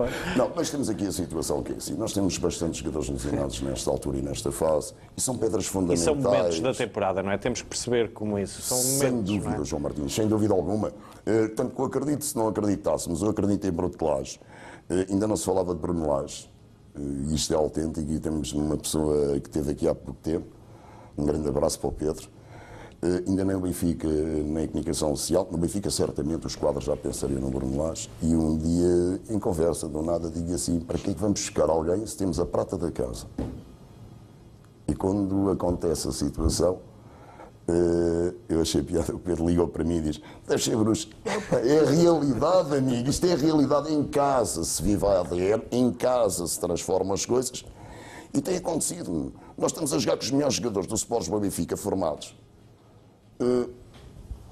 [0.34, 1.94] Não, nós temos aqui a situação que é assim.
[1.94, 6.00] Nós temos bastantes jogadores lesionados nesta altura e nesta fase e são pedras fundamentais.
[6.00, 7.36] E são momentos da temporada, não é?
[7.36, 8.62] Temos que perceber como isso.
[8.62, 9.64] São momentos, sem dúvida, é?
[9.64, 10.88] João Martins, sem dúvida alguma.
[10.88, 14.40] Uh, tanto que eu acredito, se não acreditássemos, eu acredito em Bruno Lage.
[14.88, 16.50] Uh, ainda não se falava de Bruno Lage.
[16.96, 20.46] Uh, isto é autêntico e temos uma pessoa que esteve aqui há pouco tempo.
[21.18, 22.39] Um grande abraço para o Pedro
[23.02, 25.48] ainda nem o Benfica, nem a comunicação social.
[25.50, 28.10] No Benfica, certamente, os quadros já pensariam no Bruno Lage.
[28.22, 31.70] E um dia, em conversa, do nada, digo assim: para que é que vamos buscar
[31.70, 33.26] alguém se temos a prata da casa?
[34.86, 36.78] E quando acontece a situação,
[37.68, 40.20] uh, eu achei piada, o Pedro ligou para mim e diz:
[40.58, 41.08] ser bruxo.
[41.24, 43.08] É a realidade, amigo.
[43.08, 43.92] Isto é a realidade.
[43.94, 47.64] Em casa se vive a ADN, em casa se transformam as coisas.
[48.34, 49.32] E tem acontecido.
[49.56, 52.36] Nós estamos a jogar com os melhores jogadores do Sports Benfica formados
[53.40, 53.70] uh,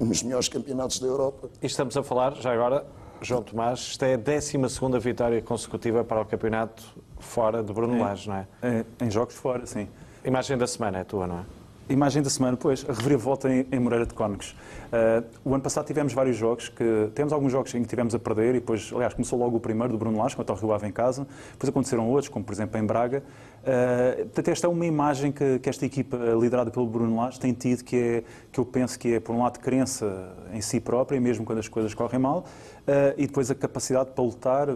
[0.00, 1.48] nos melhores campeonatos da Europa.
[1.62, 2.86] E estamos a falar, já agora,
[3.20, 4.58] João Tomás, isto é a 12
[5.00, 6.84] vitória consecutiva para o campeonato
[7.18, 8.46] fora de Bruno é, Lage, não é?
[8.62, 8.84] é?
[9.04, 9.88] Em jogos fora, sim.
[10.24, 11.57] Imagem da semana é tua, não é?
[11.88, 14.54] Imagem da semana, pois, a reviravolta em, em Moreira de Cónegos.
[14.88, 18.18] Uh, o ano passado tivemos vários jogos, que temos alguns jogos em que tivemos a
[18.18, 20.86] perder e depois, aliás, começou logo o primeiro do Bruno Lage, contra o Rio Ave
[20.86, 23.22] em casa, depois aconteceram outros, como por exemplo em Braga.
[23.62, 27.54] Uh, portanto, esta é uma imagem que, que, esta equipa liderada pelo Bruno Lage tem
[27.54, 31.18] tido, que, é, que eu penso que é, por um lado, crença em si própria,
[31.18, 34.68] mesmo quando as coisas correm mal, uh, e depois a capacidade para lutar,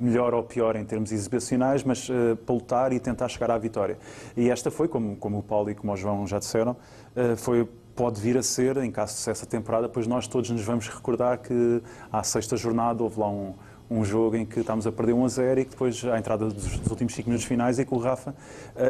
[0.00, 3.98] melhor ou pior em termos exibicionais, mas uh, para lutar e tentar chegar à vitória.
[4.36, 7.68] E esta foi, como, como o Paulo e como o João já disseram, uh, foi
[7.94, 10.88] pode vir a ser, em caso de sucesso a temporada, pois nós todos nos vamos
[10.88, 13.52] recordar que à sexta jornada houve lá um,
[13.90, 16.46] um jogo em que estávamos a perder 1 a 0 e que depois, à entrada
[16.46, 18.34] dos, dos últimos 5 minutos finais, e que o Rafa uh,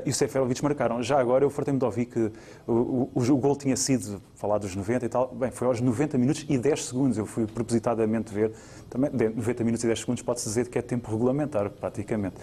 [0.05, 1.03] e o Seferovic marcaram.
[1.03, 2.31] Já agora, eu fartei-me de ouvir que
[2.67, 6.19] o, o, o, gol tinha sido, falado dos 90 e tal, bem, foi aos 90
[6.19, 7.17] minutos e 10 segundos.
[7.17, 8.53] Eu fui propositadamente ver,
[8.91, 12.37] também, 90 minutos e 10 segundos pode-se dizer que é tempo regulamentar, praticamente.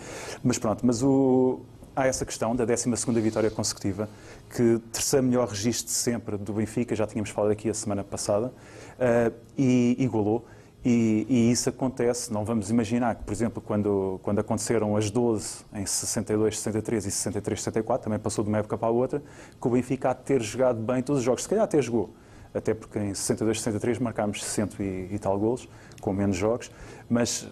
[0.44, 1.62] Mas pronto, mas o,
[1.96, 2.90] há essa questão da 12
[3.22, 4.10] vitória consecutiva,
[4.50, 9.34] que terceiro melhor registro sempre do Benfica, já tínhamos falado aqui a semana passada, uh,
[9.56, 10.46] e igualou.
[10.90, 15.66] E, e, isso acontece, não vamos imaginar que, por exemplo, quando, quando aconteceram as 12
[15.74, 19.22] em 62, 63 e 63, 64, também passou de uma época para a outra,
[19.62, 21.44] que o Benfica há de ter jogado bem todos os jogos.
[21.44, 22.12] Se calhar até jogou,
[22.54, 25.68] até porque em 62, 63 marcámos 100 e, e tal golos,
[26.00, 26.72] com menos jogos,
[27.10, 27.50] mas,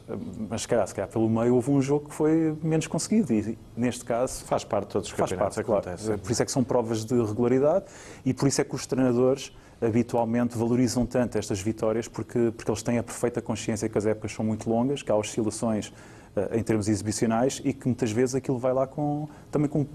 [0.50, 3.58] mas se, calhar, se calhar pelo meio houve um jogo que foi menos conseguido e,
[3.76, 4.45] neste caso...
[4.45, 6.19] Faz parte de todos os faz campeonatos, parte, claro.
[6.19, 7.84] Por isso é que são provas de regularidade
[8.24, 12.81] e por isso é que os treinadores habitualmente valorizam tanto estas vitórias porque, porque eles
[12.81, 16.63] têm a perfeita consciência que as épocas são muito longas, que há oscilações uh, em
[16.63, 19.85] termos exibicionais e que muitas vezes aquilo vai lá com, também com,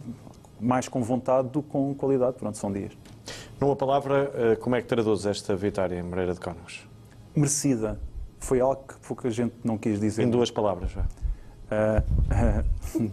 [0.60, 2.36] mais com vontade do que com qualidade.
[2.36, 2.92] Pronto, são dias.
[3.60, 6.88] Numa palavra, eh, como é que traduz esta vitória em Moreira de Cónegos?
[7.36, 8.00] Merecida.
[8.38, 10.22] Foi algo que pouca gente não quis dizer.
[10.22, 11.02] Em duas palavras, já.
[11.70, 13.12] Uh, uh,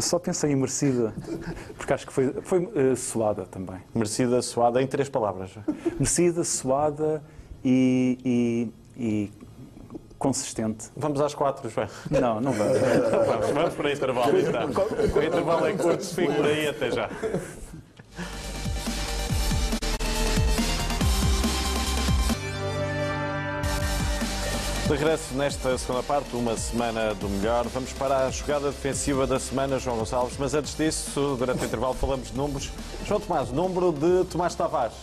[0.00, 1.12] só pensei em merecida,
[1.76, 3.76] porque acho que foi, foi uh, suada também.
[3.94, 5.50] Merecida, suada, em três palavras.
[5.94, 7.22] Merecida, suada
[7.64, 9.32] e, e, e
[10.18, 10.86] consistente.
[10.96, 11.88] Vamos às quatro, João.
[12.10, 12.78] Não, não vamos.
[13.26, 14.38] vamos, vamos para o intervalo.
[14.38, 14.68] Então.
[15.20, 17.10] O intervalo é curto, fico por aí até já.
[24.92, 27.66] Regresso nesta segunda parte, uma semana do melhor.
[27.68, 30.36] Vamos para a jogada defensiva da semana, João Gonçalves.
[30.38, 32.70] Mas antes disso, durante o intervalo, falamos de números.
[33.06, 34.94] João Tomás, número de Tomás Tavares.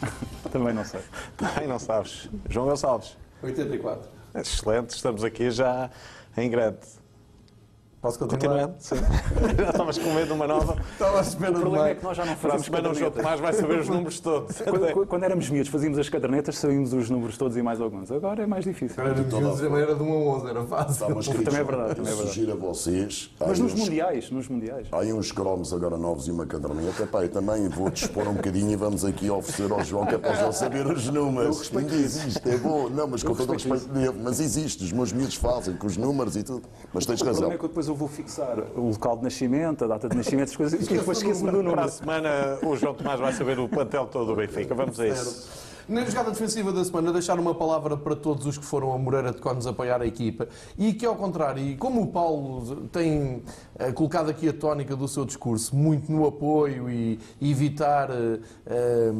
[0.50, 1.00] Também não sei.
[1.36, 2.30] Também não sabes.
[2.48, 3.14] João Gonçalves.
[3.42, 4.08] 84.
[4.36, 5.90] Excelente, estamos aqui já
[6.34, 6.78] em grande.
[8.06, 8.68] Posso continuar?
[8.68, 8.94] Continuando, sim.
[9.58, 10.76] já estavas com medo de uma nova.
[10.92, 13.10] Estava à espera O de problema é que nós já não fazíamos semana o João.
[13.10, 14.56] Tomás vai saber os números todos.
[14.62, 18.12] Quando, quando éramos miúdos, fazíamos as cadernetas, sabíamos os números todos e mais alguns.
[18.12, 19.02] Agora é mais difícil.
[19.02, 19.22] Era de
[19.76, 21.06] era de 1 a 11, era fácil.
[21.06, 22.28] Queridos, Também é verdade, também é eu verdade.
[22.28, 23.30] sugiro a vocês.
[23.40, 24.86] Mas nos uns- mundiais, nos mundiais.
[24.92, 27.02] Há aí uns cromos agora novos e uma caderneta.
[27.02, 30.18] Epá, eu também vou dispor um bocadinho e vamos aqui oferecer ao João que é
[30.18, 31.72] para ele saber os números.
[31.76, 32.88] Ainda existe, é bom.
[32.88, 33.88] Não, mas com todo o respeito.
[34.22, 36.62] Mas existe, os meus miúdos fazem com os números e tudo.
[36.94, 37.40] Mas tens O razão.
[37.48, 40.16] problema é que eu depois eu vou fixar o local de nascimento, a data de
[40.16, 41.80] nascimento, essas coisas, e depois esqueço-me do Para número.
[41.80, 42.28] a semana
[42.62, 44.74] o João Tomás vai saber o plantel todo do Benfica.
[44.74, 45.66] Vamos a isso.
[45.88, 49.30] Na jogada defensiva da semana, deixar uma palavra para todos os que foram a Moreira
[49.30, 53.44] de Cones apoiar a equipa e que, ao contrário, e como o Paulo tem
[53.78, 59.12] eh, colocado aqui a tónica do seu discurso, muito no apoio e, evitar eh, eh,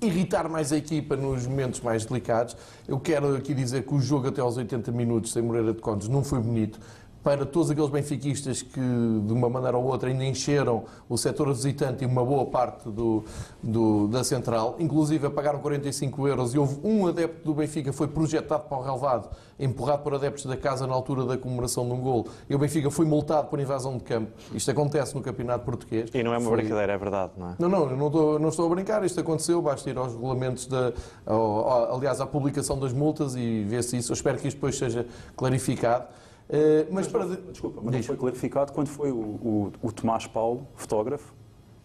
[0.00, 2.56] irritar mais a equipa nos momentos mais delicados,
[2.88, 6.08] eu quero aqui dizer que o jogo até aos 80 minutos sem Moreira de Cones
[6.08, 6.80] não foi bonito
[7.22, 12.02] para todos aqueles benfiquistas que, de uma maneira ou outra, ainda encheram o setor visitante
[12.02, 13.22] e uma boa parte do,
[13.62, 18.08] do- da central, inclusive pagaram 45 euros e houve um adepto do Benfica que foi
[18.08, 22.00] projetado para o relevado, empurrado por adeptos da casa na altura da comemoração de um
[22.00, 24.30] gol, e o Benfica foi multado por invasão de campo.
[24.54, 26.08] Isto acontece no Campeonato Português.
[26.14, 27.54] E não é uma Foi- brincadeira, é verdade, não é?
[27.58, 30.66] não, não, eu não estou, não estou a brincar, isto aconteceu, basta ir aos regulamentos,
[30.66, 30.92] da,
[31.26, 34.10] ao- ao- aliás, à publicação das multas e ver se isso.
[34.10, 35.06] Eu espero que isto depois seja
[35.36, 36.04] clarificado.
[36.52, 37.26] Eh, mas, para.
[37.26, 41.32] Desculpa, mas não foi clarificado quando foi o, o, o Tomás Paulo, fotógrafo,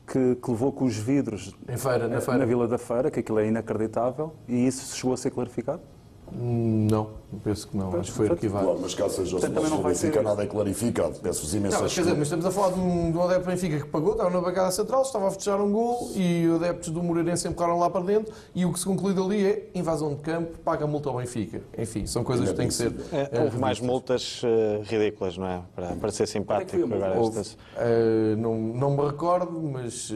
[0.08, 2.40] que, que levou com os vidros feira, na feira.
[2.40, 5.82] na Vila da Feira, que aquilo é inacreditável, e isso chegou a ser clarificado?
[6.32, 7.12] Não,
[7.44, 8.66] penso que não, acho que foi arquivado.
[8.66, 11.20] Claro, mas caso seja o Portanto, também não vai Benfica, ser- nada é clarificado.
[11.22, 13.44] Peço-vos Não, imensas mas, quer dizer, mas estamos a falar de um, de um adepto
[13.46, 16.56] do Benfica que pagou, estava na bancada central, estava a festejar um gol e os
[16.62, 20.14] adeptos do Moreirense empurraram lá para dentro e o que se conclui dali é invasão
[20.14, 21.62] de campo, paga multa ao Benfica.
[21.78, 22.94] Enfim, são coisas que têm que ser.
[23.12, 25.62] É, houve mais multas eh, ridículas, não é?
[25.76, 27.06] Para, para ser simpático foi a multa?
[27.06, 27.20] agora.
[27.20, 30.16] Houve, estas- eh, não, não me recordo, mas eh,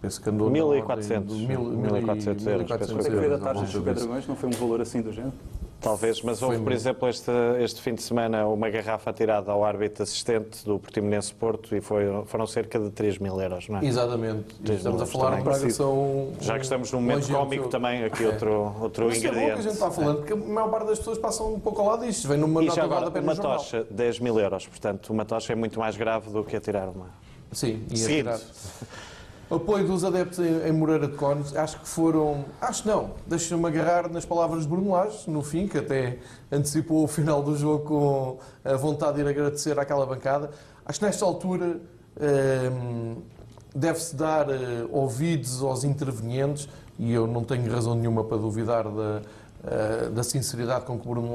[0.00, 0.46] penso que andou.
[0.48, 3.82] na 1400, ordem de mil- 1400 euros, penso Quanto é que foi da taxa dos.
[3.96, 4.26] Dragões?
[4.26, 5.32] Não foi um valor assim do género?
[5.80, 10.02] Talvez, mas houve, por exemplo, este, este fim de semana uma garrafa atirada ao árbitro
[10.02, 13.84] assistente do Portimonense Porto e foi, foram cerca de 3 mil euros, não é?
[13.84, 14.56] Exatamente.
[14.64, 15.42] Estamos a falar de.
[15.42, 16.32] Braga, são.
[16.40, 19.38] Já que estamos num momento cómico também, aqui outro, outro Mas isso é bom que
[19.38, 19.62] a ingrediente.
[19.64, 22.26] gente está falando, porque a maior parte das pessoas passam um pouco ao lado disto.
[22.26, 23.56] Vem numa E nota agora, no uma jornal.
[23.58, 24.66] tocha, 10 mil euros.
[24.66, 27.10] Portanto, uma tocha é muito mais grave do que atirar uma.
[27.52, 28.40] Sim, e atirar.
[29.48, 32.44] Apoio dos adeptos em, Moreira de Cones, acho que foram.
[32.60, 34.92] Acho não, deixa-me agarrar nas palavras de Bruno
[35.28, 36.18] no fim, que até
[36.50, 40.50] antecipou o final do jogo com a vontade de ir agradecer àquela bancada.
[40.84, 41.78] Acho que nesta altura
[42.20, 43.22] hum,
[43.72, 46.68] deve-se dar eh, ouvidos aos intervenientes,
[46.98, 49.22] e eu não tenho razão nenhuma para duvidar da,
[49.64, 51.34] eh, da sinceridade com que Bruno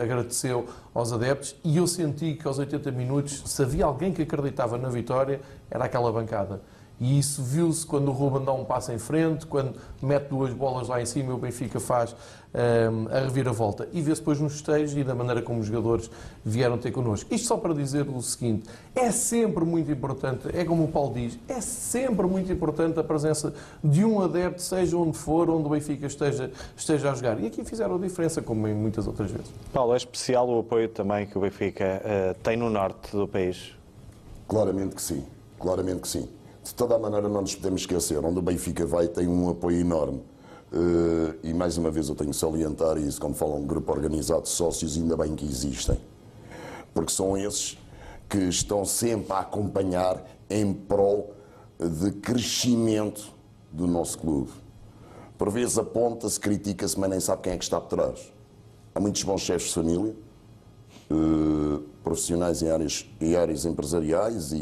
[0.00, 4.78] agradeceu aos adeptos e eu senti que aos 80 minutos, se havia alguém que acreditava
[4.78, 6.60] na vitória, era aquela bancada.
[7.00, 10.86] E isso viu-se quando o Ruben dá um passo em frente, quando mete duas bolas
[10.86, 12.14] lá em cima e o Benfica faz
[12.52, 13.88] ehm, a reviravolta.
[13.90, 16.10] E vê-se depois nos festejos e da maneira como os jogadores
[16.44, 17.34] vieram ter connosco.
[17.34, 21.38] Isto só para dizer o seguinte: é sempre muito importante, é como o Paulo diz,
[21.48, 26.06] é sempre muito importante a presença de um adepto, seja onde for, onde o Benfica
[26.06, 27.40] esteja, esteja a jogar.
[27.40, 29.50] E aqui fizeram a diferença, como em muitas outras vezes.
[29.72, 33.74] Paulo, é especial o apoio também que o Benfica eh, tem no norte do país.
[34.46, 35.24] Claramente que sim,
[35.58, 36.28] claramente que sim.
[36.62, 39.80] De toda a maneira, não nos podemos esquecer, onde o Benfica vai tem um apoio
[39.80, 40.22] enorme.
[40.72, 44.42] Eh, e mais uma vez eu tenho que salientar isso, quando falam de grupo organizado
[44.42, 45.98] de sócios, ainda bem que existem.
[46.92, 47.78] Porque são esses
[48.28, 51.34] que estão sempre a acompanhar em prol
[51.78, 53.32] de crescimento
[53.72, 54.50] do nosso clube.
[55.36, 58.32] Por vezes aponta-se, critica-se, mas nem sabe quem é que está por trás.
[58.94, 60.14] Há muitos bons chefes de família,
[61.10, 64.56] eh, profissionais em áreas, em áreas empresariais e,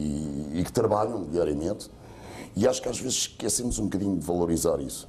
[0.55, 1.91] e que trabalham diariamente.
[2.57, 5.09] E acho que às vezes esquecemos um bocadinho de valorizar isso.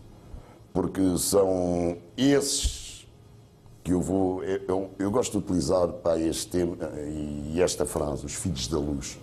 [0.73, 3.07] Porque são esses
[3.83, 4.43] que eu vou.
[4.43, 6.77] Eu, eu, eu gosto de utilizar para este tema
[7.07, 9.17] e esta frase, os filhos da luz.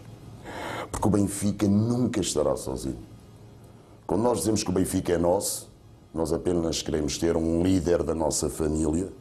[0.90, 2.98] Porque o Benfica nunca estará sozinho.
[4.06, 5.70] Quando nós dizemos que o Benfica é nosso,
[6.14, 9.12] nós apenas queremos ter um líder da nossa família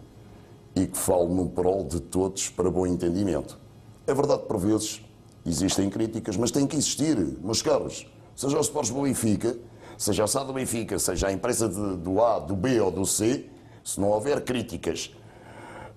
[0.76, 3.58] e que fale no prol de todos para bom entendimento.
[4.06, 5.02] É verdade que por vezes
[5.46, 8.08] existem críticas, mas tem que existir, meus caros.
[8.36, 9.58] Seja o Sports do Benfica,
[9.98, 13.06] seja a SAD do Benfica, seja a empresa de, do A, do B ou do
[13.06, 13.50] C,
[13.84, 15.16] se não houver críticas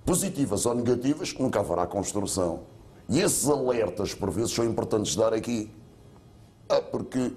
[0.05, 2.61] positivas ou negativas, nunca haverá construção.
[3.09, 5.71] E esses alertas, por vezes, são importantes dar aqui.
[6.69, 7.33] Ah, porque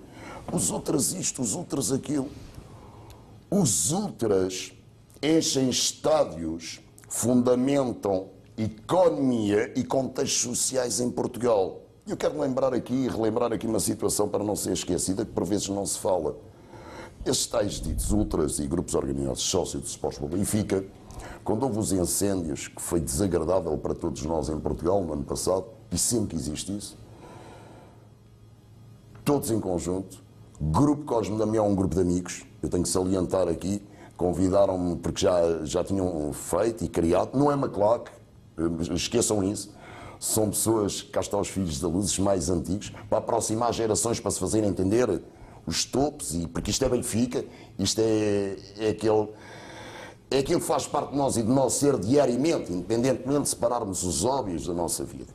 [0.52, 2.28] os ultras isto, os ultras aquilo.
[3.50, 4.72] Os ultras
[5.22, 6.80] enchem estádios,
[7.12, 11.82] fundamentam economia e contextos sociais em Portugal.
[12.08, 15.44] Eu quero lembrar aqui e relembrar aqui uma situação para não ser esquecida, que por
[15.44, 16.34] vezes não se fala.
[17.24, 20.82] Estes tais ditos ultras e grupos organizados sócios do Sports Clube Benfica,
[21.44, 25.66] quando houve os incêndios, que foi desagradável para todos nós em Portugal no ano passado,
[25.92, 26.96] e sempre existe isso,
[29.22, 30.16] todos em conjunto,
[30.58, 33.82] Grupo Cosme Damião, um grupo de amigos, eu tenho que salientar aqui,
[34.16, 38.10] convidaram-me porque já, já tinham feito e criado, não é uma claque,
[38.94, 39.74] esqueçam isso,
[40.18, 44.30] são pessoas, cá estão os filhos da luz, os mais antigos, para aproximar gerações, para
[44.30, 45.20] se fazerem entender
[45.66, 47.44] os topos, e, porque isto é Benfica,
[47.78, 49.28] isto é, é aquele
[50.30, 54.02] é aquilo que faz parte de nós e de nós ser diariamente, independentemente de separarmos
[54.02, 55.32] os óbvios da nossa vida.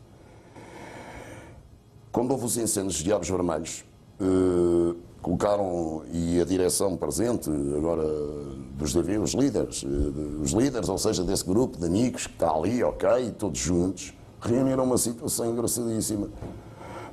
[2.12, 3.86] Quando houve os incêndios dos Diabos Vermelhos,
[4.20, 8.04] eh, colocaram, e a direção presente, agora
[8.78, 12.52] dos DV, os líderes, eh, os líderes, ou seja, desse grupo de amigos que está
[12.52, 16.30] ali, ok, todos juntos, reuniram uma situação engraçadíssima,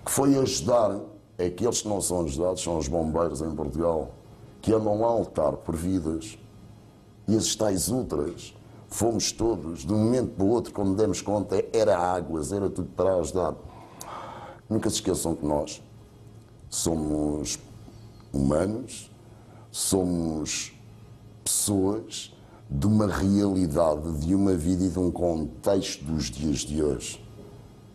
[0.04, 1.00] que foi ajudar
[1.38, 4.10] aqueles que não são ajudados, são os bombeiros em Portugal,
[4.60, 6.38] que andam a lutar por vidas,
[7.26, 8.54] e esses tais ultras,
[8.88, 12.88] fomos todos, de um momento para o outro, quando demos conta, era águas, era tudo
[12.94, 13.54] para ajudar.
[14.68, 15.82] Nunca se esqueçam que nós
[16.68, 17.58] somos
[18.34, 19.10] humanos,
[19.70, 20.72] somos
[21.42, 22.32] pessoas
[22.68, 27.22] de uma realidade, de uma vida e de um contexto dos dias de hoje.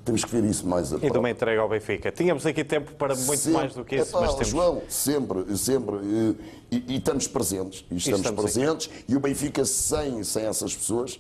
[0.06, 2.12] Temos que ver isso mais a E de uma entrega ao Benfica.
[2.12, 4.48] Tínhamos aqui tempo para muito sempre, mais do que isso, epá, mas temos...
[4.48, 5.98] João, sempre, sempre.
[5.98, 6.36] E,
[6.72, 7.86] e, e estamos presentes.
[7.92, 8.90] E estamos, estamos presentes.
[9.08, 11.20] E o Benfica, sem, sem essas pessoas,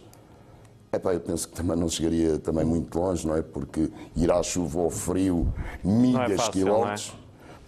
[0.92, 3.42] epá, eu penso que também não chegaria também muito longe, não é?
[3.42, 5.54] Porque ir à chuva ou frio,
[5.84, 7.14] milhas, é fácil, quilómetros.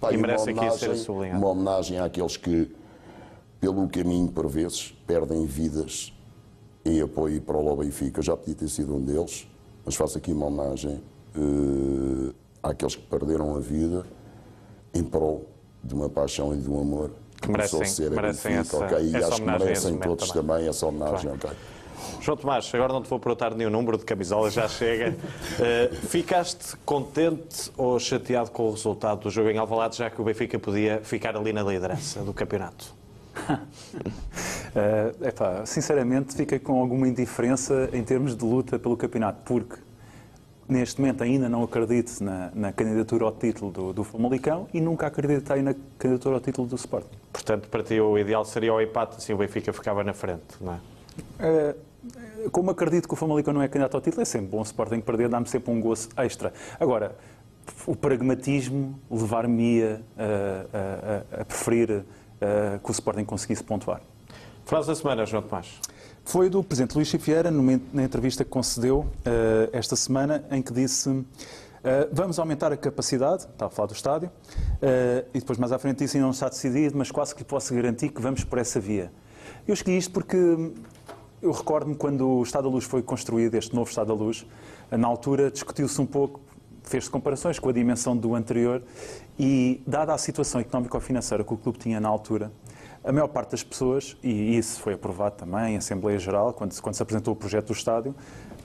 [0.01, 1.37] Pá, E uma merece aqui ser homenagem- sublinhado.
[1.39, 2.75] Uma homenagem àqueles que,
[3.59, 6.11] pelo caminho, por vezes, perdem vidas
[6.83, 8.19] em apoio para o Benfica.
[8.19, 9.47] Eu já podia ter sido um deles,
[9.85, 10.99] mas faço aqui uma homenagem
[11.35, 12.33] eh,
[12.63, 14.03] àqueles que perderam a vida
[14.93, 15.45] em prol
[15.83, 17.79] de uma paixão e de um amor Que merecem-
[18.09, 18.97] merecem Benfica, essa- ok?
[19.05, 20.47] E essa acho que homenagem merecem todos também.
[20.55, 21.49] também, essa homenagem, ok?
[22.21, 25.15] João Tomás, agora não te vou perguntar nenhum número de camisola, já chega.
[25.59, 30.23] Eh, ficaste contente ou chateado com o resultado do jogo em Alvalade, já que o
[30.23, 32.93] Benfica podia ficar ali na liderança do campeonato?
[34.73, 39.75] Eh, epá, sinceramente, fiquei com alguma indiferença em termos de luta pelo campeonato, porque
[40.67, 45.07] neste momento ainda não acredito na, na candidatura ao título do, do Famalicão e nunca
[45.07, 47.17] acreditei na candidatura ao título do Sporting.
[47.33, 50.73] Portanto, para ti o ideal seria o empate, assim o Benfica ficava na frente, não
[50.73, 50.79] é?
[51.39, 51.75] Eh,
[52.51, 54.99] como acredito que o Famalicão não é candidato ao título, é sempre bom o Sporting
[55.01, 56.53] perder, dá-me sempre um gozo extra.
[56.79, 57.15] Agora,
[57.85, 62.03] o pragmatismo levar-me-ia a, a- a preferir
[62.41, 64.01] eh, que o Sporting conseguisse pontuar.
[64.65, 65.79] Frase da semana, João Tomás.
[66.25, 67.11] Foi do Presidente Luís
[67.51, 71.23] numa, na entrevista que concedeu eh, esta semana, em que disse
[71.83, 74.29] eh, vamos aumentar a capacidade, está a falar do estádio,
[74.81, 77.47] eh, e depois mais à frente disse ainda não está decidido, mas quase que lhe
[77.47, 79.11] posso garantir que vamos por essa via.
[79.67, 80.37] Eu escolhi isto porque
[81.41, 84.45] eu recordo-me quando o Estado da Luz foi construído, este novo Estado da Luz,
[84.91, 86.39] na altura discutiu-se um pouco,
[86.83, 88.83] fez-se comparações com a dimensão do anterior
[89.39, 92.51] e, dada a situação económico-financeira que o clube tinha na altura,
[93.03, 96.81] a maior parte das pessoas, e isso foi aprovado também em Assembleia Geral, quando se,
[96.81, 98.13] quando se apresentou o projeto do estádio,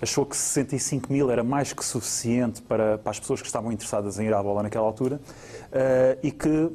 [0.02, 4.18] achou que 65 mil era mais que suficiente para, para as pessoas que estavam interessadas
[4.18, 5.18] em ir à bola naquela altura
[5.72, 6.70] eh, e que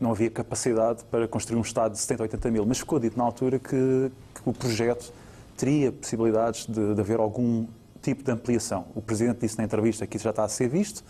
[0.00, 2.64] não havia capacidade para construir um estádio de 70, 80 mil.
[2.64, 5.12] Mas ficou dito na altura que, que o projeto
[5.56, 7.66] teria possibilidades de, de haver algum
[8.02, 8.86] tipo de ampliação.
[8.94, 11.04] O Presidente disse na entrevista que isso já está a ser visto.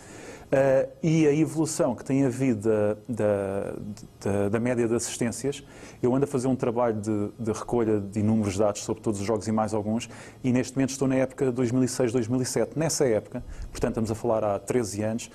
[0.52, 2.68] Uh, e a evolução que tem havido
[3.08, 3.72] da,
[4.20, 5.64] da, da, média de assistências,
[6.02, 9.26] eu ando a fazer um trabalho de, de, recolha de inúmeros dados sobre todos os
[9.26, 10.10] jogos e mais alguns,
[10.44, 12.72] e neste momento estou na época 2006-2007.
[12.76, 15.30] Nessa época, portanto estamos a falar há 13 anos,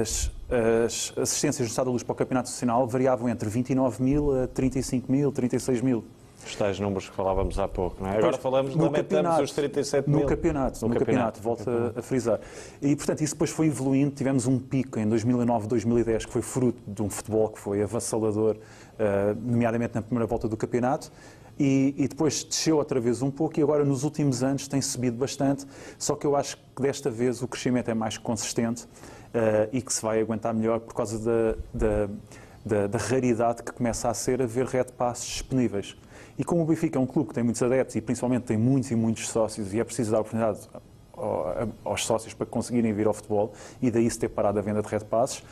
[0.00, 4.44] as, as assistências do Estado da Luz para o Campeonato Nacional variavam entre 29 mil
[4.44, 6.06] a 35 mil, 36 mil.
[6.44, 8.18] Os tais números que falávamos há pouco, não é?
[8.18, 10.20] Agora falamos, no campeonato, os 37 mil.
[10.20, 11.98] No campeonato, no, no campeonato, campeonato, volto campeonato.
[11.98, 12.40] a frisar.
[12.80, 14.10] E, portanto, isso depois foi evoluindo.
[14.10, 18.56] Tivemos um pico em 2009, 2010, que foi fruto de um futebol que foi avassalador,
[18.56, 21.12] uh, nomeadamente na primeira volta do campeonato.
[21.58, 25.16] E, e, depois desceu outra vez um pouco e agora nos últimos anos tem subido
[25.16, 25.66] bastante,
[25.98, 29.92] só que eu acho que desta vez o crescimento é mais consistente uh, e que
[29.92, 32.08] se vai aguentar melhor por causa da, da,
[32.64, 35.94] da, da raridade que começa a ser haver red passes disponíveis.
[36.38, 38.90] E como o Benfica é um clube que tem muitos adeptos e principalmente tem muitos
[38.90, 40.60] e muitos sócios e é preciso dar oportunidade
[41.84, 44.88] aos sócios para conseguirem vir ao futebol e daí se ter parado a venda de
[44.88, 45.44] red passes,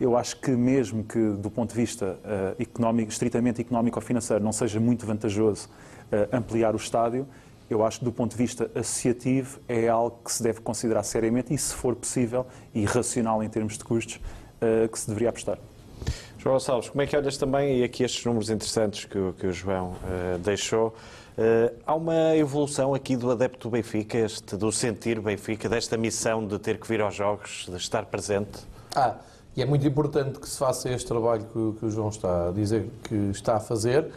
[0.00, 4.42] eu acho que mesmo que do ponto de vista uh, económico, estritamente económico ou financeiro
[4.42, 7.26] não seja muito vantajoso uh, ampliar o estádio,
[7.68, 11.52] eu acho que do ponto de vista associativo é algo que se deve considerar seriamente
[11.52, 14.16] e, se for possível e racional em termos de custos,
[14.62, 15.58] uh, que se deveria apostar.
[16.38, 19.52] João Gonçalves, como é que olhas também, e aqui estes números interessantes que, que o
[19.52, 20.88] João uh, deixou,
[21.36, 26.46] uh, há uma evolução aqui do adepto do Benfica, este, do sentir Benfica, desta missão
[26.46, 28.60] de ter que vir aos jogos, de estar presente?
[28.94, 29.16] Ah,
[29.56, 32.52] e é muito importante que se faça este trabalho que, que o João está a
[32.52, 34.08] dizer que está a fazer,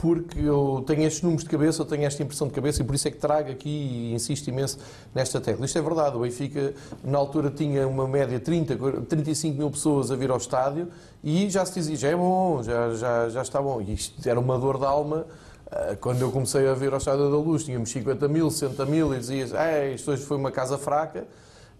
[0.00, 2.94] porque eu tenho estes números de cabeça, eu tenho esta impressão de cabeça e por
[2.94, 4.78] isso é que trago aqui e insisto imenso
[5.14, 5.66] nesta tecla.
[5.66, 6.72] Isto é verdade, o Benfica
[7.04, 10.88] na altura tinha uma média de 30, 35 mil pessoas a vir ao estádio
[11.22, 13.82] e já se dizia, já é bom, já, já, já está bom.
[13.82, 15.26] E isto era uma dor de alma
[15.70, 19.14] ah, quando eu comecei a vir ao Estádio da Luz, tínhamos 50 mil, 60 mil
[19.14, 19.52] e dizias,
[19.94, 21.26] isto hoje foi uma casa fraca.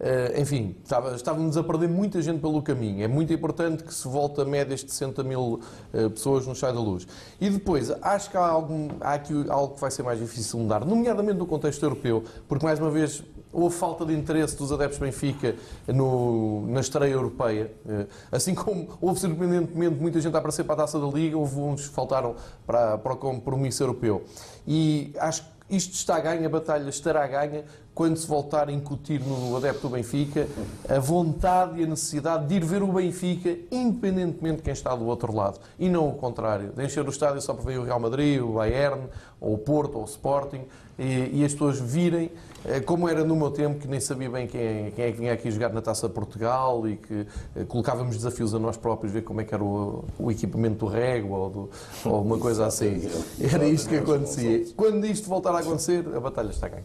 [0.01, 0.75] Uh, enfim,
[1.15, 3.05] estávamos a perder muita gente pelo caminho.
[3.05, 5.61] É muito importante que se volte a médias de 60 mil
[5.93, 7.07] uh, pessoas no Chai da Luz.
[7.39, 10.87] E depois, acho que há, algum, há aqui algo que vai ser mais difícil mudar,
[10.87, 13.23] nomeadamente no contexto europeu, porque, mais uma vez,
[13.53, 15.55] houve falta de interesse dos adeptos Benfica
[15.87, 17.71] no, na estreia europeia.
[17.85, 21.61] Uh, assim como houve, surpreendentemente, muita gente a aparecer para a taça da Liga, houve
[21.61, 22.37] uns que faltaram
[22.67, 24.25] para, para o compromisso europeu.
[24.67, 27.65] E acho que isto está a ganha, a batalha estará a ganha
[27.95, 30.47] quando se voltar a incutir no adepto do Benfica
[30.89, 35.07] a vontade e a necessidade de ir ver o Benfica, independentemente de quem está do
[35.07, 35.59] outro lado.
[35.79, 38.55] E não o contrário, de encher o estádio só para ver o Real Madrid, o
[38.55, 39.03] Bayern,
[39.41, 40.63] ou o Porto, ou o Sporting,
[40.99, 42.31] e, e as pessoas virem,
[42.63, 45.33] eh, como era no meu tempo, que nem sabia bem quem, quem é que vinha
[45.33, 47.27] aqui jogar na Taça de Portugal e que
[47.57, 50.87] eh, colocávamos desafios a nós próprios, ver como é que era o, o equipamento do
[50.87, 51.71] rego ou, do,
[52.05, 53.01] ou uma coisa assim.
[53.41, 54.67] Era isto que acontecia.
[54.77, 56.85] Quando isto voltar a acontecer, a batalha está ganha.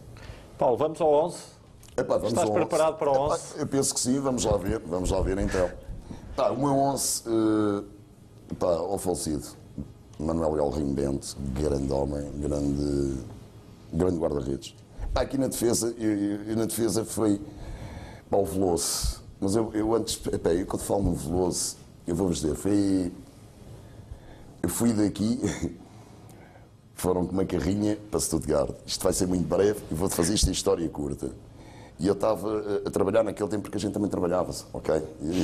[0.58, 1.36] Paulo, vamos ao 11?
[1.96, 2.98] Epá, vamos Estás preparado 11.
[2.98, 3.34] para o 11?
[3.34, 5.70] Epá, eu penso que sim, vamos lá ver, vamos lá ver então.
[6.34, 7.84] Pá, o meu 11, uh,
[8.58, 9.46] pá, ao falecido,
[10.18, 13.18] Manuel Galrinho Bento, grande homem, grande,
[13.92, 14.74] grande guarda-redes.
[15.14, 17.40] Aqui na defesa, eu, eu, na defesa foi
[18.30, 21.76] pá, o Veloso, mas eu, eu antes, epá, eu quando falo no Veloso,
[22.06, 23.12] eu vou-vos dizer, foi,
[24.62, 25.38] eu fui daqui
[26.96, 28.74] foram com uma carrinha para Stuttgart.
[28.86, 31.30] Isto vai ser muito breve e vou-te fazer isto em história curta.
[31.98, 34.94] E eu estava eh, a trabalhar naquele tempo porque a gente também trabalhava-se, ok?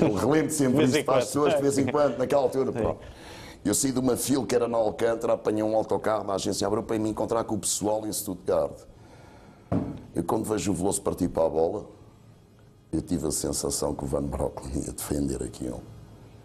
[0.00, 2.72] Eu relembro sempre isto para as pessoas de vez em quando, naquela altura.
[2.72, 3.00] Pronto.
[3.64, 6.82] Eu saí de uma fila que era na Alcântara, apanhei um autocarro da agência abriu
[6.82, 8.72] para me encontrar com o pessoal em Stuttgart.
[10.14, 11.86] Eu quando vejo o Veloso partir para a bola,
[12.90, 15.82] eu tive a sensação que o Van Broccoli ia defender aquilo.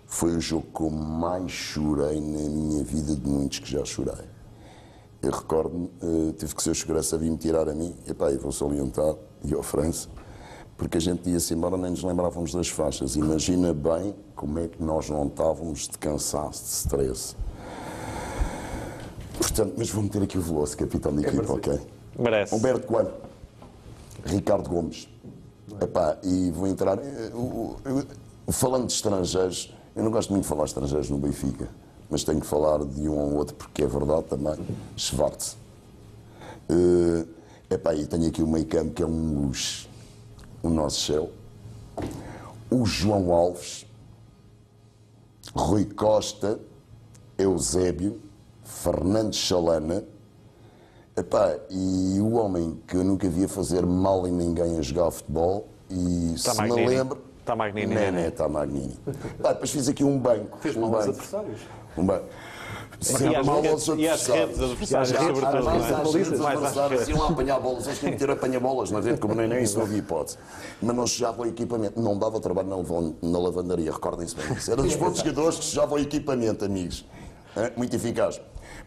[0.05, 4.36] Foi o jogo que eu mais chorei na minha vida de muitos que já chorei.
[5.21, 8.13] Eu recordo-me, uh, tive que ser o segurança a vir me tirar a mim, e
[8.13, 10.09] pá, vou salientar, e ao França,
[10.77, 13.15] porque a gente ia-se embora nem nos lembrávamos das faixas.
[13.15, 17.35] Imagina bem como é que nós não estávamos de cansaço, de stress.
[19.39, 21.79] Portanto, mas vou meter aqui o Veloso, capitão de equipa, é ok?
[22.19, 22.55] Merece.
[22.55, 23.13] Humberto Coelho,
[24.23, 25.07] Ricardo Gomes.
[25.81, 26.97] Epá, e vou entrar.
[26.99, 28.03] Eu, eu,
[28.47, 31.67] eu, falando de estrangeiros, eu não gosto muito de falar de estrangeiros no Benfica
[32.09, 34.55] mas tenho que falar de um ou outro porque é verdade também.
[34.95, 35.57] Schwartz.
[36.69, 37.27] Uh,
[37.69, 39.89] epá, e tenho aqui o meio campo que é um luxo.
[40.63, 41.29] O nosso céu.
[42.69, 43.85] O João Alves.
[45.53, 46.59] Rui Costa.
[47.37, 48.21] Eusébio.
[48.63, 50.03] Fernando Chalana.
[51.15, 55.67] Epá, e o homem que eu nunca via fazer mal em ninguém a jogar futebol.
[55.89, 57.26] E tá se me lembro.
[57.47, 57.95] Está Magnini.
[57.95, 58.93] Nené, está Magnini.
[59.41, 60.57] Pá, depois fiz aqui um banco.
[60.59, 61.61] Fez um mal aos adversários.
[61.95, 62.21] Uma...
[62.99, 65.63] E mal redes- aos e às adversárias, E às redes, sobretudo.
[65.63, 66.01] mais não é?
[66.01, 69.33] às redes adversárias, iam lá apanhar bolas, eles tinham que ter apanha-bolas na rede, como
[69.33, 70.37] nem nem isso não havia hipótese.
[70.81, 74.69] Mas não chegava ao equipamento, não dava trabalho na, na lavandaria, recordem-se bem disso.
[74.71, 77.05] Era dos poucos jogadores que chegavam ao equipamento, amigos.
[77.77, 78.41] Muito eficaz.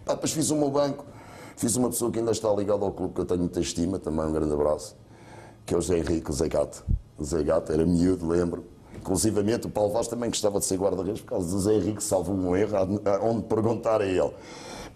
[0.05, 1.05] Pá, depois fiz o meu banco,
[1.57, 4.27] fiz uma pessoa que ainda está ligada ao clube, que eu tenho muita estima, também
[4.27, 4.97] um grande abraço,
[5.65, 6.85] que é o Zé Henrique, o Zé Gato.
[7.25, 8.65] Zé Gato era miúdo, lembro.
[8.97, 12.33] Inclusivamente o Paulo Vaz também gostava de ser guarda-redes por causa do Zé Henrique, salvo
[12.33, 12.77] um erro,
[13.23, 14.31] onde perguntar a ele.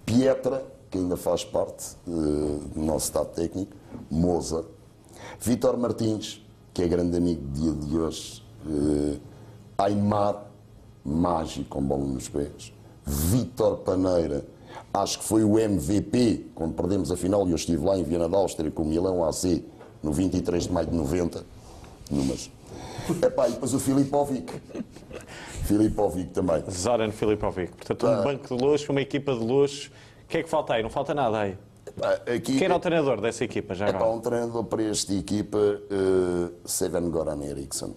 [0.04, 2.10] Pietra, que ainda faz parte eh,
[2.74, 3.74] do nosso estado técnico,
[4.10, 4.64] Moza,
[5.40, 9.18] Vítor Martins, que é grande amigo do dia de hoje, eh,
[9.78, 10.46] Aymar,
[11.04, 12.72] mágico, com bola nos pés,
[13.04, 14.44] Vítor Paneira,
[14.92, 18.28] acho que foi o MVP, quando perdemos a final, e eu estive lá em Viana
[18.28, 19.64] da Áustria com o Milão AC,
[20.02, 21.44] no 23 de maio de 90,
[22.14, 22.50] numas.
[23.22, 24.52] Epá, e depois o Filipovic.
[25.64, 26.62] Filipovic também.
[26.70, 27.72] Zoran Filipovic.
[27.72, 28.20] Portanto, Ah.
[28.20, 29.90] um banco de luxo, uma equipa de luxo.
[30.24, 30.82] O que é que falta aí?
[30.82, 31.56] Não falta nada aí.
[31.86, 34.12] Epá, aqui, Quem era o treinador dessa equipa já epá, agora?
[34.12, 37.94] um treinador para esta equipa, uh, Seven Goran Eriksson.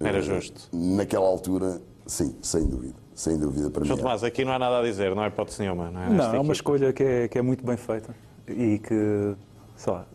[0.00, 0.68] Era Eh, justo.
[0.72, 2.94] Naquela altura, sim, sem dúvida.
[3.14, 4.02] Sem dúvida para João mim.
[4.04, 5.90] Tomás, aqui não há nada a dizer, não é hipótese nenhuma.
[5.90, 6.08] Não, é?
[6.10, 8.14] Não, é uma escolha que é, que é muito bem feita
[8.46, 9.34] e que,
[9.74, 10.06] sei lá,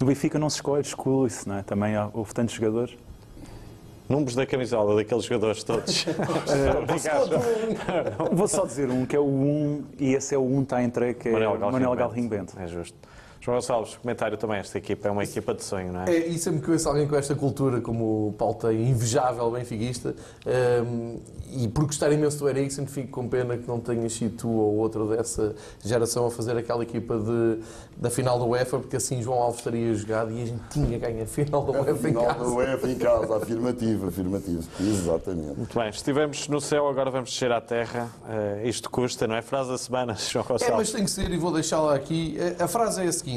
[0.00, 1.62] no Benfica não se escolhe, escolhe-se, não é?
[1.62, 2.96] Também há, houve tantos jogadores.
[4.08, 6.04] Números da camisola daqueles jogadores todos.
[8.32, 11.20] Vou só dizer um, que é o 1, e esse é o 1 está entregue,
[11.20, 12.54] que é Manuel Galrinho Bento.
[12.58, 12.96] É justo.
[13.44, 14.58] João Gonçalves, comentário também.
[14.58, 16.10] Esta equipa é uma equipa de sonho, não é?
[16.10, 19.50] É, e sempre que eu ouço alguém com esta cultura, como o Paulo tem, invejável
[19.50, 20.14] benfiquista,
[20.86, 21.18] hum,
[21.52, 24.76] e por gostar imenso do Eriksen, fico com pena que não tenhas sido tu ou
[24.76, 27.58] outro dessa geração a fazer aquela equipa de,
[27.96, 31.22] da final da UEFA, porque assim João Alves estaria jogado e a gente tinha ganho
[31.22, 32.44] a final da UEFA em Final casa.
[32.44, 34.64] do UEFA em casa, afirmativo, afirmativo.
[34.80, 35.56] Exatamente.
[35.58, 38.08] Muito bem, estivemos no céu, agora vamos descer à terra.
[38.28, 39.42] Eh, isto custa, não é?
[39.42, 40.92] Frase da semana, João É, mas Gonçalves.
[40.92, 42.36] tem que ser, e vou deixá-la aqui.
[42.58, 43.33] A a frase é a seguinte: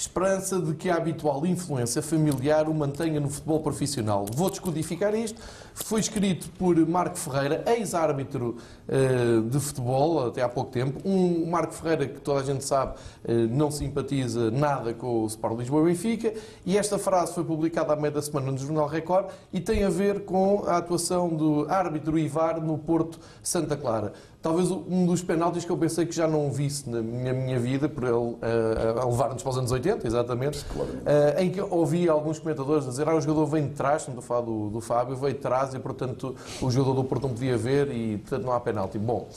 [0.00, 4.24] esperança de que a habitual influência familiar o mantenha no futebol profissional.
[4.34, 5.40] Vou descodificar isto.
[5.74, 8.56] Foi escrito por Marco Ferreira, ex-árbitro
[8.88, 11.00] eh, de futebol, até há pouco tempo.
[11.04, 15.58] Um Marco Ferreira que toda a gente sabe eh, não simpatiza nada com o Sport
[15.58, 16.32] Lisboa Benfica.
[16.64, 19.90] E esta frase foi publicada à meia da semana no Jornal Record e tem a
[19.90, 24.12] ver com a atuação do árbitro Ivar no Porto Santa Clara.
[24.42, 27.90] Talvez um dos penaltis que eu pensei que já não visse na minha, minha vida,
[27.90, 30.64] por ele eh, a levar-nos para os anos 80, exatamente,
[31.04, 34.26] eh, em que ouvi alguns comentadores dizer ah, o jogador vem de trás, estamos a
[34.26, 37.58] falar do, do Fábio, veio de trás e, portanto, o jogador do Porto não podia
[37.58, 38.98] ver e, portanto, não há penalti.
[38.98, 39.28] Bom,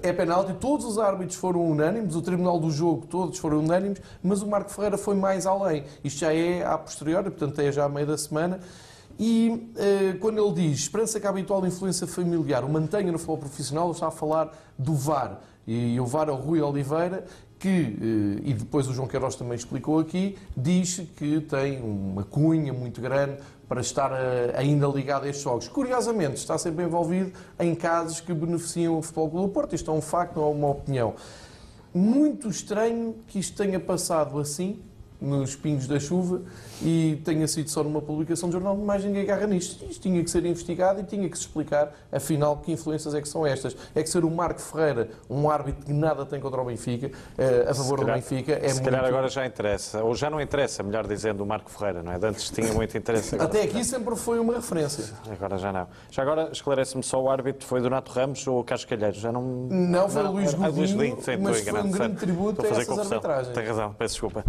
[0.00, 4.42] é penalti, todos os árbitros foram unânimes, o tribunal do jogo todos foram unânimes, mas
[4.42, 5.82] o Marco Ferreira foi mais além.
[6.04, 8.60] Isto já é a posteriori, portanto, é já a meio da semana.
[9.18, 13.38] E eh, quando ele diz esperança que a habitual influência familiar o mantenha no futebol
[13.38, 15.40] profissional, ele está a falar do VAR.
[15.66, 17.24] E o VAR é o Rui Oliveira,
[17.58, 22.72] que, eh, e depois o João Queiroz também explicou aqui, diz que tem uma cunha
[22.72, 23.36] muito grande
[23.68, 25.68] para estar eh, ainda ligado a estes jogos.
[25.68, 29.74] Curiosamente, está sempre envolvido em casos que beneficiam o Futebol Clube do Porto.
[29.74, 31.14] Isto é um facto, não é uma opinião.
[31.94, 34.80] Muito estranho que isto tenha passado assim,
[35.20, 36.42] nos pingos da chuva,
[36.84, 39.84] e tenha sido só numa publicação de jornal, mais ninguém agarra nisto.
[39.84, 43.28] Isto tinha que ser investigado e tinha que se explicar, afinal, que influências é que
[43.28, 43.76] são estas.
[43.94, 47.66] É que ser o Marco Ferreira, um árbitro que nada tem contra o Benfica, eh,
[47.68, 48.84] a favor do calhar- Benfica, é Se muito...
[48.84, 52.18] calhar agora já interessa, ou já não interessa, melhor dizendo, o Marco Ferreira, não é?
[52.18, 53.34] De Antes tinha muito interesse.
[53.34, 55.04] Agora, Até aqui sempre foi uma referência.
[55.30, 55.86] agora já não.
[56.10, 59.14] Já agora esclarece-me só o árbitro, foi Donato Ramos ou Cascalheiro?
[59.16, 59.42] Já não.
[59.42, 62.28] Não, foi o Luís ah, Luís Godinho, Godinho, sim, mas foi um enganado, grande sei.
[62.28, 63.12] tributo a essas confusão.
[63.12, 63.54] arbitragens.
[63.54, 64.44] Tem razão, peço desculpa.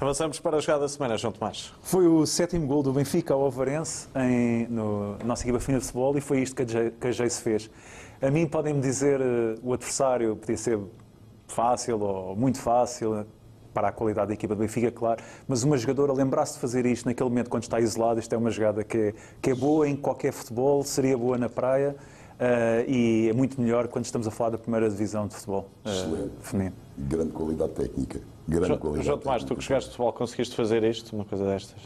[0.00, 1.65] Avançamos para a jogada da semana, João Tomás.
[1.82, 5.84] Foi o sétimo gol do Benfica ao Alvarense em, no, na nossa equipa fina de
[5.84, 7.70] futebol e foi isto que a, que se fez.
[8.20, 10.78] A mim podem-me dizer eh, o adversário podia ser
[11.46, 13.26] fácil ou muito fácil, eh,
[13.74, 17.04] para a qualidade da equipa do Benfica, claro, mas uma jogadora lembrar-se de fazer isto
[17.04, 19.94] naquele momento quando está isolado, isto é uma jogada que é, que é boa em
[19.94, 21.94] qualquer futebol, seria boa na praia
[22.38, 26.32] eh, e é muito melhor quando estamos a falar da primeira divisão de futebol Excelente.
[26.40, 26.76] feminino.
[26.96, 28.20] Grande qualidade técnica.
[28.48, 31.80] Grande João, qualidade João Tomás, tu que jogaste futebol, conseguiste fazer isto, uma coisa destas?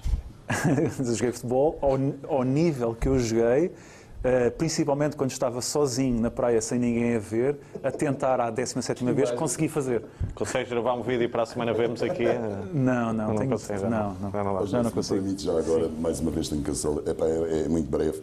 [0.98, 3.72] eu joguei futebol ao, ao nível que eu joguei,
[4.22, 9.04] eh, principalmente quando estava sozinho na praia sem ninguém a ver, a tentar à 17
[9.12, 10.04] vez conseguir fazer.
[10.34, 12.24] Consegues gravar um vídeo e para a semana vemos aqui?
[12.74, 14.30] Não, não, Não tenho, consegue, já não, não.
[14.30, 15.20] não, não não, não, consigo.
[15.20, 16.98] permite, já agora, mais uma vez, tenho que cancelar.
[17.08, 18.20] Epá, é, é muito breve.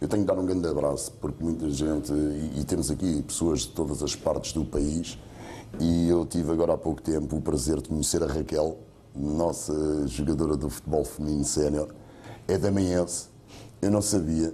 [0.00, 3.60] Eu tenho que dar um grande abraço, porque muita gente, e, e temos aqui pessoas
[3.60, 5.18] de todas as partes do país,
[5.78, 8.78] e eu tive agora há pouco tempo o prazer de conhecer a Raquel,
[9.14, 11.94] nossa jogadora do futebol feminino sénior,
[12.48, 13.28] é damiense,
[13.80, 14.52] eu não sabia.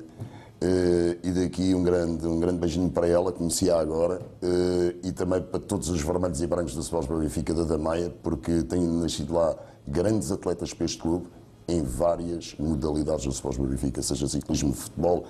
[0.57, 5.43] Uh, e daqui um grande, um grande beijinho para ela, conhecia agora, uh, e também
[5.43, 9.55] para todos os vermelhos e brancos do Sports Benfica da Damaia, porque têm nascido lá
[9.87, 11.27] grandes atletas para este clube
[11.69, 15.27] em várias modalidades do Sports Benfica, seja ciclismo, futebol,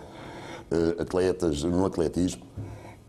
[0.70, 2.42] uh, atletas no atletismo.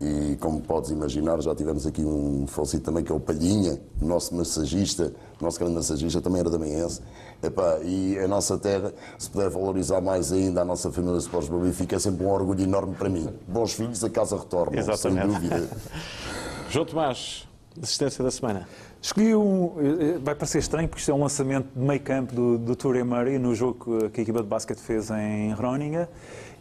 [0.00, 4.32] E como podes imaginar, já tivemos aqui um falecido também, que é o Palhinha, nosso
[4.32, 7.00] massagista, nosso grande massagista, também era da Meiense.
[7.84, 11.96] E a nossa terra, se puder valorizar mais ainda a nossa família de Sports Benfica,
[11.96, 13.28] é sempre um orgulho enorme para mim.
[13.48, 15.32] Bons filhos, a casa retorna, Exatamente.
[15.32, 15.68] sem dúvida.
[16.70, 17.48] João Tomás,
[17.82, 18.68] assistência da semana.
[19.02, 19.72] Escolhi um.
[19.78, 23.04] Eh, vai parecer estranho, porque isto é um lançamento de meio campo do, do Tour
[23.04, 26.06] Murray no jogo que a equipa de basquete fez em Groningen.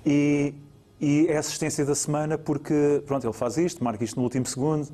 [0.05, 0.53] E
[0.99, 4.87] e é assistência da semana porque, pronto, ele faz isto, marca isto no último segundo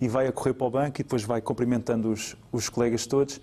[0.00, 3.40] e vai a correr para o banco e depois vai cumprimentando os, os colegas todos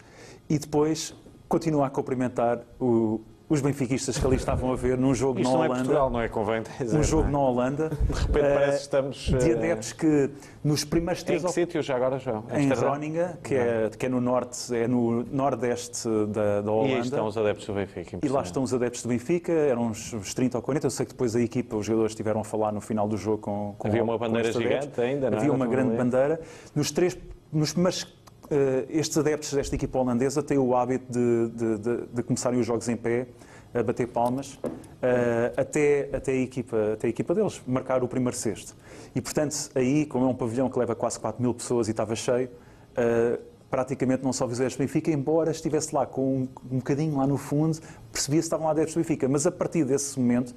[0.49, 1.13] e depois
[1.47, 5.57] continua a cumprimentar o, os benfiquistas que ali estavam a ver num jogo Isto na
[5.57, 5.67] Holanda.
[5.67, 6.27] Não é Portugal, não é?
[6.27, 7.31] Convém dizer, Um jogo é?
[7.31, 7.89] na Holanda.
[7.89, 9.17] De repente uh, parece que estamos.
[9.17, 10.29] De eh, adeptos que
[10.63, 11.43] nos primeiros três.
[11.43, 12.43] Em que sítio já agora, João?
[12.51, 16.91] Em Groningen, que é, que é no norte, é no nordeste da, da Holanda.
[16.91, 18.19] E aí estão os adeptos do Benfica.
[18.21, 20.87] E lá estão os adeptos do Benfica, eram uns, uns 30 ou 40.
[20.87, 23.37] Eu sei que depois a equipa, os jogadores estiveram a falar no final do jogo
[23.37, 23.75] com.
[23.77, 26.41] com Havia uma bandeira gigante ainda, não Havia uma grande bandeira.
[26.75, 27.17] Nos três.
[27.49, 28.03] Nos primeiros
[28.89, 32.87] estes adeptos desta equipa holandesa têm o hábito de, de, de, de, começarem os jogos
[32.87, 33.27] em pé
[33.73, 38.35] a bater palmas uh, até, até, a equipa, até a equipa deles marcar o primeiro
[38.35, 38.75] cesto.
[39.13, 42.15] E, portanto, aí, como é um pavilhão que leva quase 4 mil pessoas e estava
[42.15, 43.39] cheio, uh,
[43.69, 47.37] praticamente não só visuais do Benfica, embora estivesse lá com um, um bocadinho lá no
[47.37, 47.77] fundo,
[48.11, 49.27] percebia se estavam lá adeptos do Benfica.
[49.27, 50.55] Mas a partir desse momento,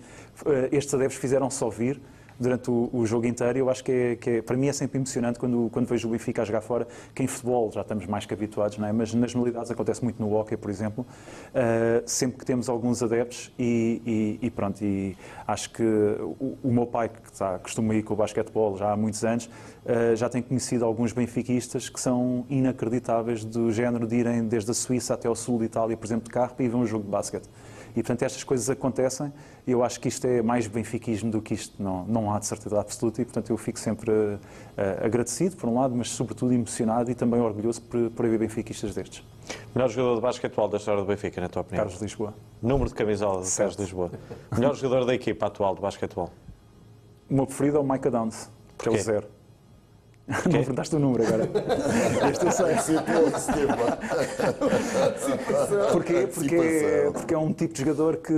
[0.70, 2.00] estes adeptos fizeram só vir
[2.40, 3.58] durante o, o, jogo inteiro.
[3.58, 6.10] Eu acho que, é, que é, para mim é sempre emocionante quando, quando vejo o
[6.10, 8.92] Benfica a jogar fora, que em futebol já estamos mais que habituados, não é?
[8.92, 13.52] mas nas modalidades acontece muito no hockey, por exemplo, uh, sempre que temos alguns adeptos
[13.58, 15.16] e, e, e pronto, e
[15.46, 18.96] acho que o, o, meu pai, que está, costuma ir com o basquetebol já há
[18.96, 24.48] muitos anos, uh, já tem conhecido alguns benfiquistas que são inacreditáveis do género de irem
[24.48, 26.76] desde a Suíça até ao sul de Itália, por exemplo, de carro, para ir ver
[26.76, 27.48] um jogo de basquete.
[27.90, 29.32] E, portanto, estas coisas acontecem
[29.66, 31.82] e eu acho que isto é mais benfiquismo do que isto.
[31.82, 34.38] Não, não há de certeza absoluta e, portanto, eu fico sempre uh,
[35.04, 39.24] agradecido, por um lado, mas, sobretudo, emocionado e também orgulhoso por, por haver benfiquistas destes.
[39.74, 41.84] Melhor jogador de basquetebol da história do Benfica, na tua opinião?
[41.84, 42.34] Carlos Lisboa.
[42.62, 44.10] Número de camisola de Carlos Lisboa.
[44.52, 46.30] Melhor jogador da equipa atual de basquetebol?
[47.28, 49.26] O meu preferido é o Micah Downs, que é o zero.
[50.46, 51.48] Não perguntaste o número agora.
[52.30, 52.76] Este eu sei.
[55.92, 56.28] Porquê?
[56.32, 58.32] Porque, porque é um tipo de jogador que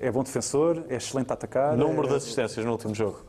[0.00, 1.76] é bom defensor, é excelente a atacar.
[1.76, 2.10] Número é...
[2.10, 3.20] de assistências no último jogo?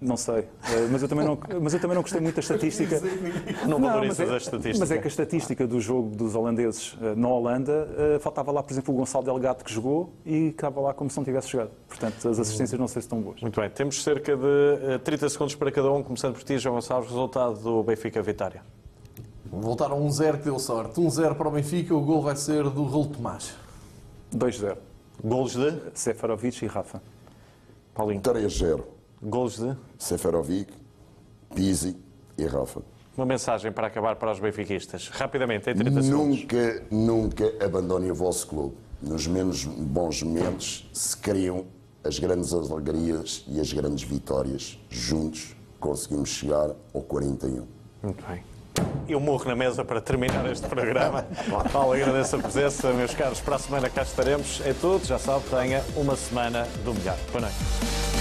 [0.00, 3.00] Não sei, eh, mas eu também não, mas eu também não gostei muito da estatística.
[3.66, 4.78] Não valorizas é, a estatística.
[4.78, 8.62] Mas é que a estatística do jogo dos holandeses eh, na Holanda, eh, faltava lá,
[8.62, 11.70] por exemplo, o Gonçalo Delgado que jogou e estava lá como se não tivesse jogado.
[11.88, 13.40] Portanto, as assistências não sei se estão boas.
[13.40, 17.10] Muito bem, temos cerca de 30 segundos para cada um, começando por ti, João Gonçalves,
[17.10, 18.62] resultado do Benfica Vitória.
[19.50, 21.00] Voltaram 1-0 que deu sorte.
[21.00, 23.54] 1-0 para o Benfica, o gol vai ser do Raul Tomás.
[24.32, 24.76] 2-0.
[25.24, 25.74] Golos de?
[25.94, 27.02] Seferovic e Rafa.
[27.94, 28.20] Paulinho.
[28.20, 28.84] 3-0.
[29.20, 29.76] Golos de?
[29.98, 30.72] Seferovic,
[31.54, 31.96] Pizzi
[32.36, 32.82] e Rafa.
[33.16, 35.08] Uma mensagem para acabar para os benfiquistas.
[35.08, 36.40] Rapidamente, em 30 segundos.
[36.40, 38.76] Nunca, nunca abandonem o vosso clube.
[39.02, 41.66] Nos menos bons momentos se criam
[42.04, 44.78] as grandes alegrias e as grandes vitórias.
[44.88, 47.66] Juntos conseguimos chegar ao 41.
[48.02, 48.42] Muito bem.
[49.08, 51.26] Eu morro na mesa para terminar este programa.
[51.72, 53.40] Paulo, agradeço a presença, meus caros.
[53.40, 54.60] Para a semana cá estaremos.
[54.64, 57.16] É tudo, já sabe, tenha uma semana do melhor.
[57.32, 58.17] Boa noite.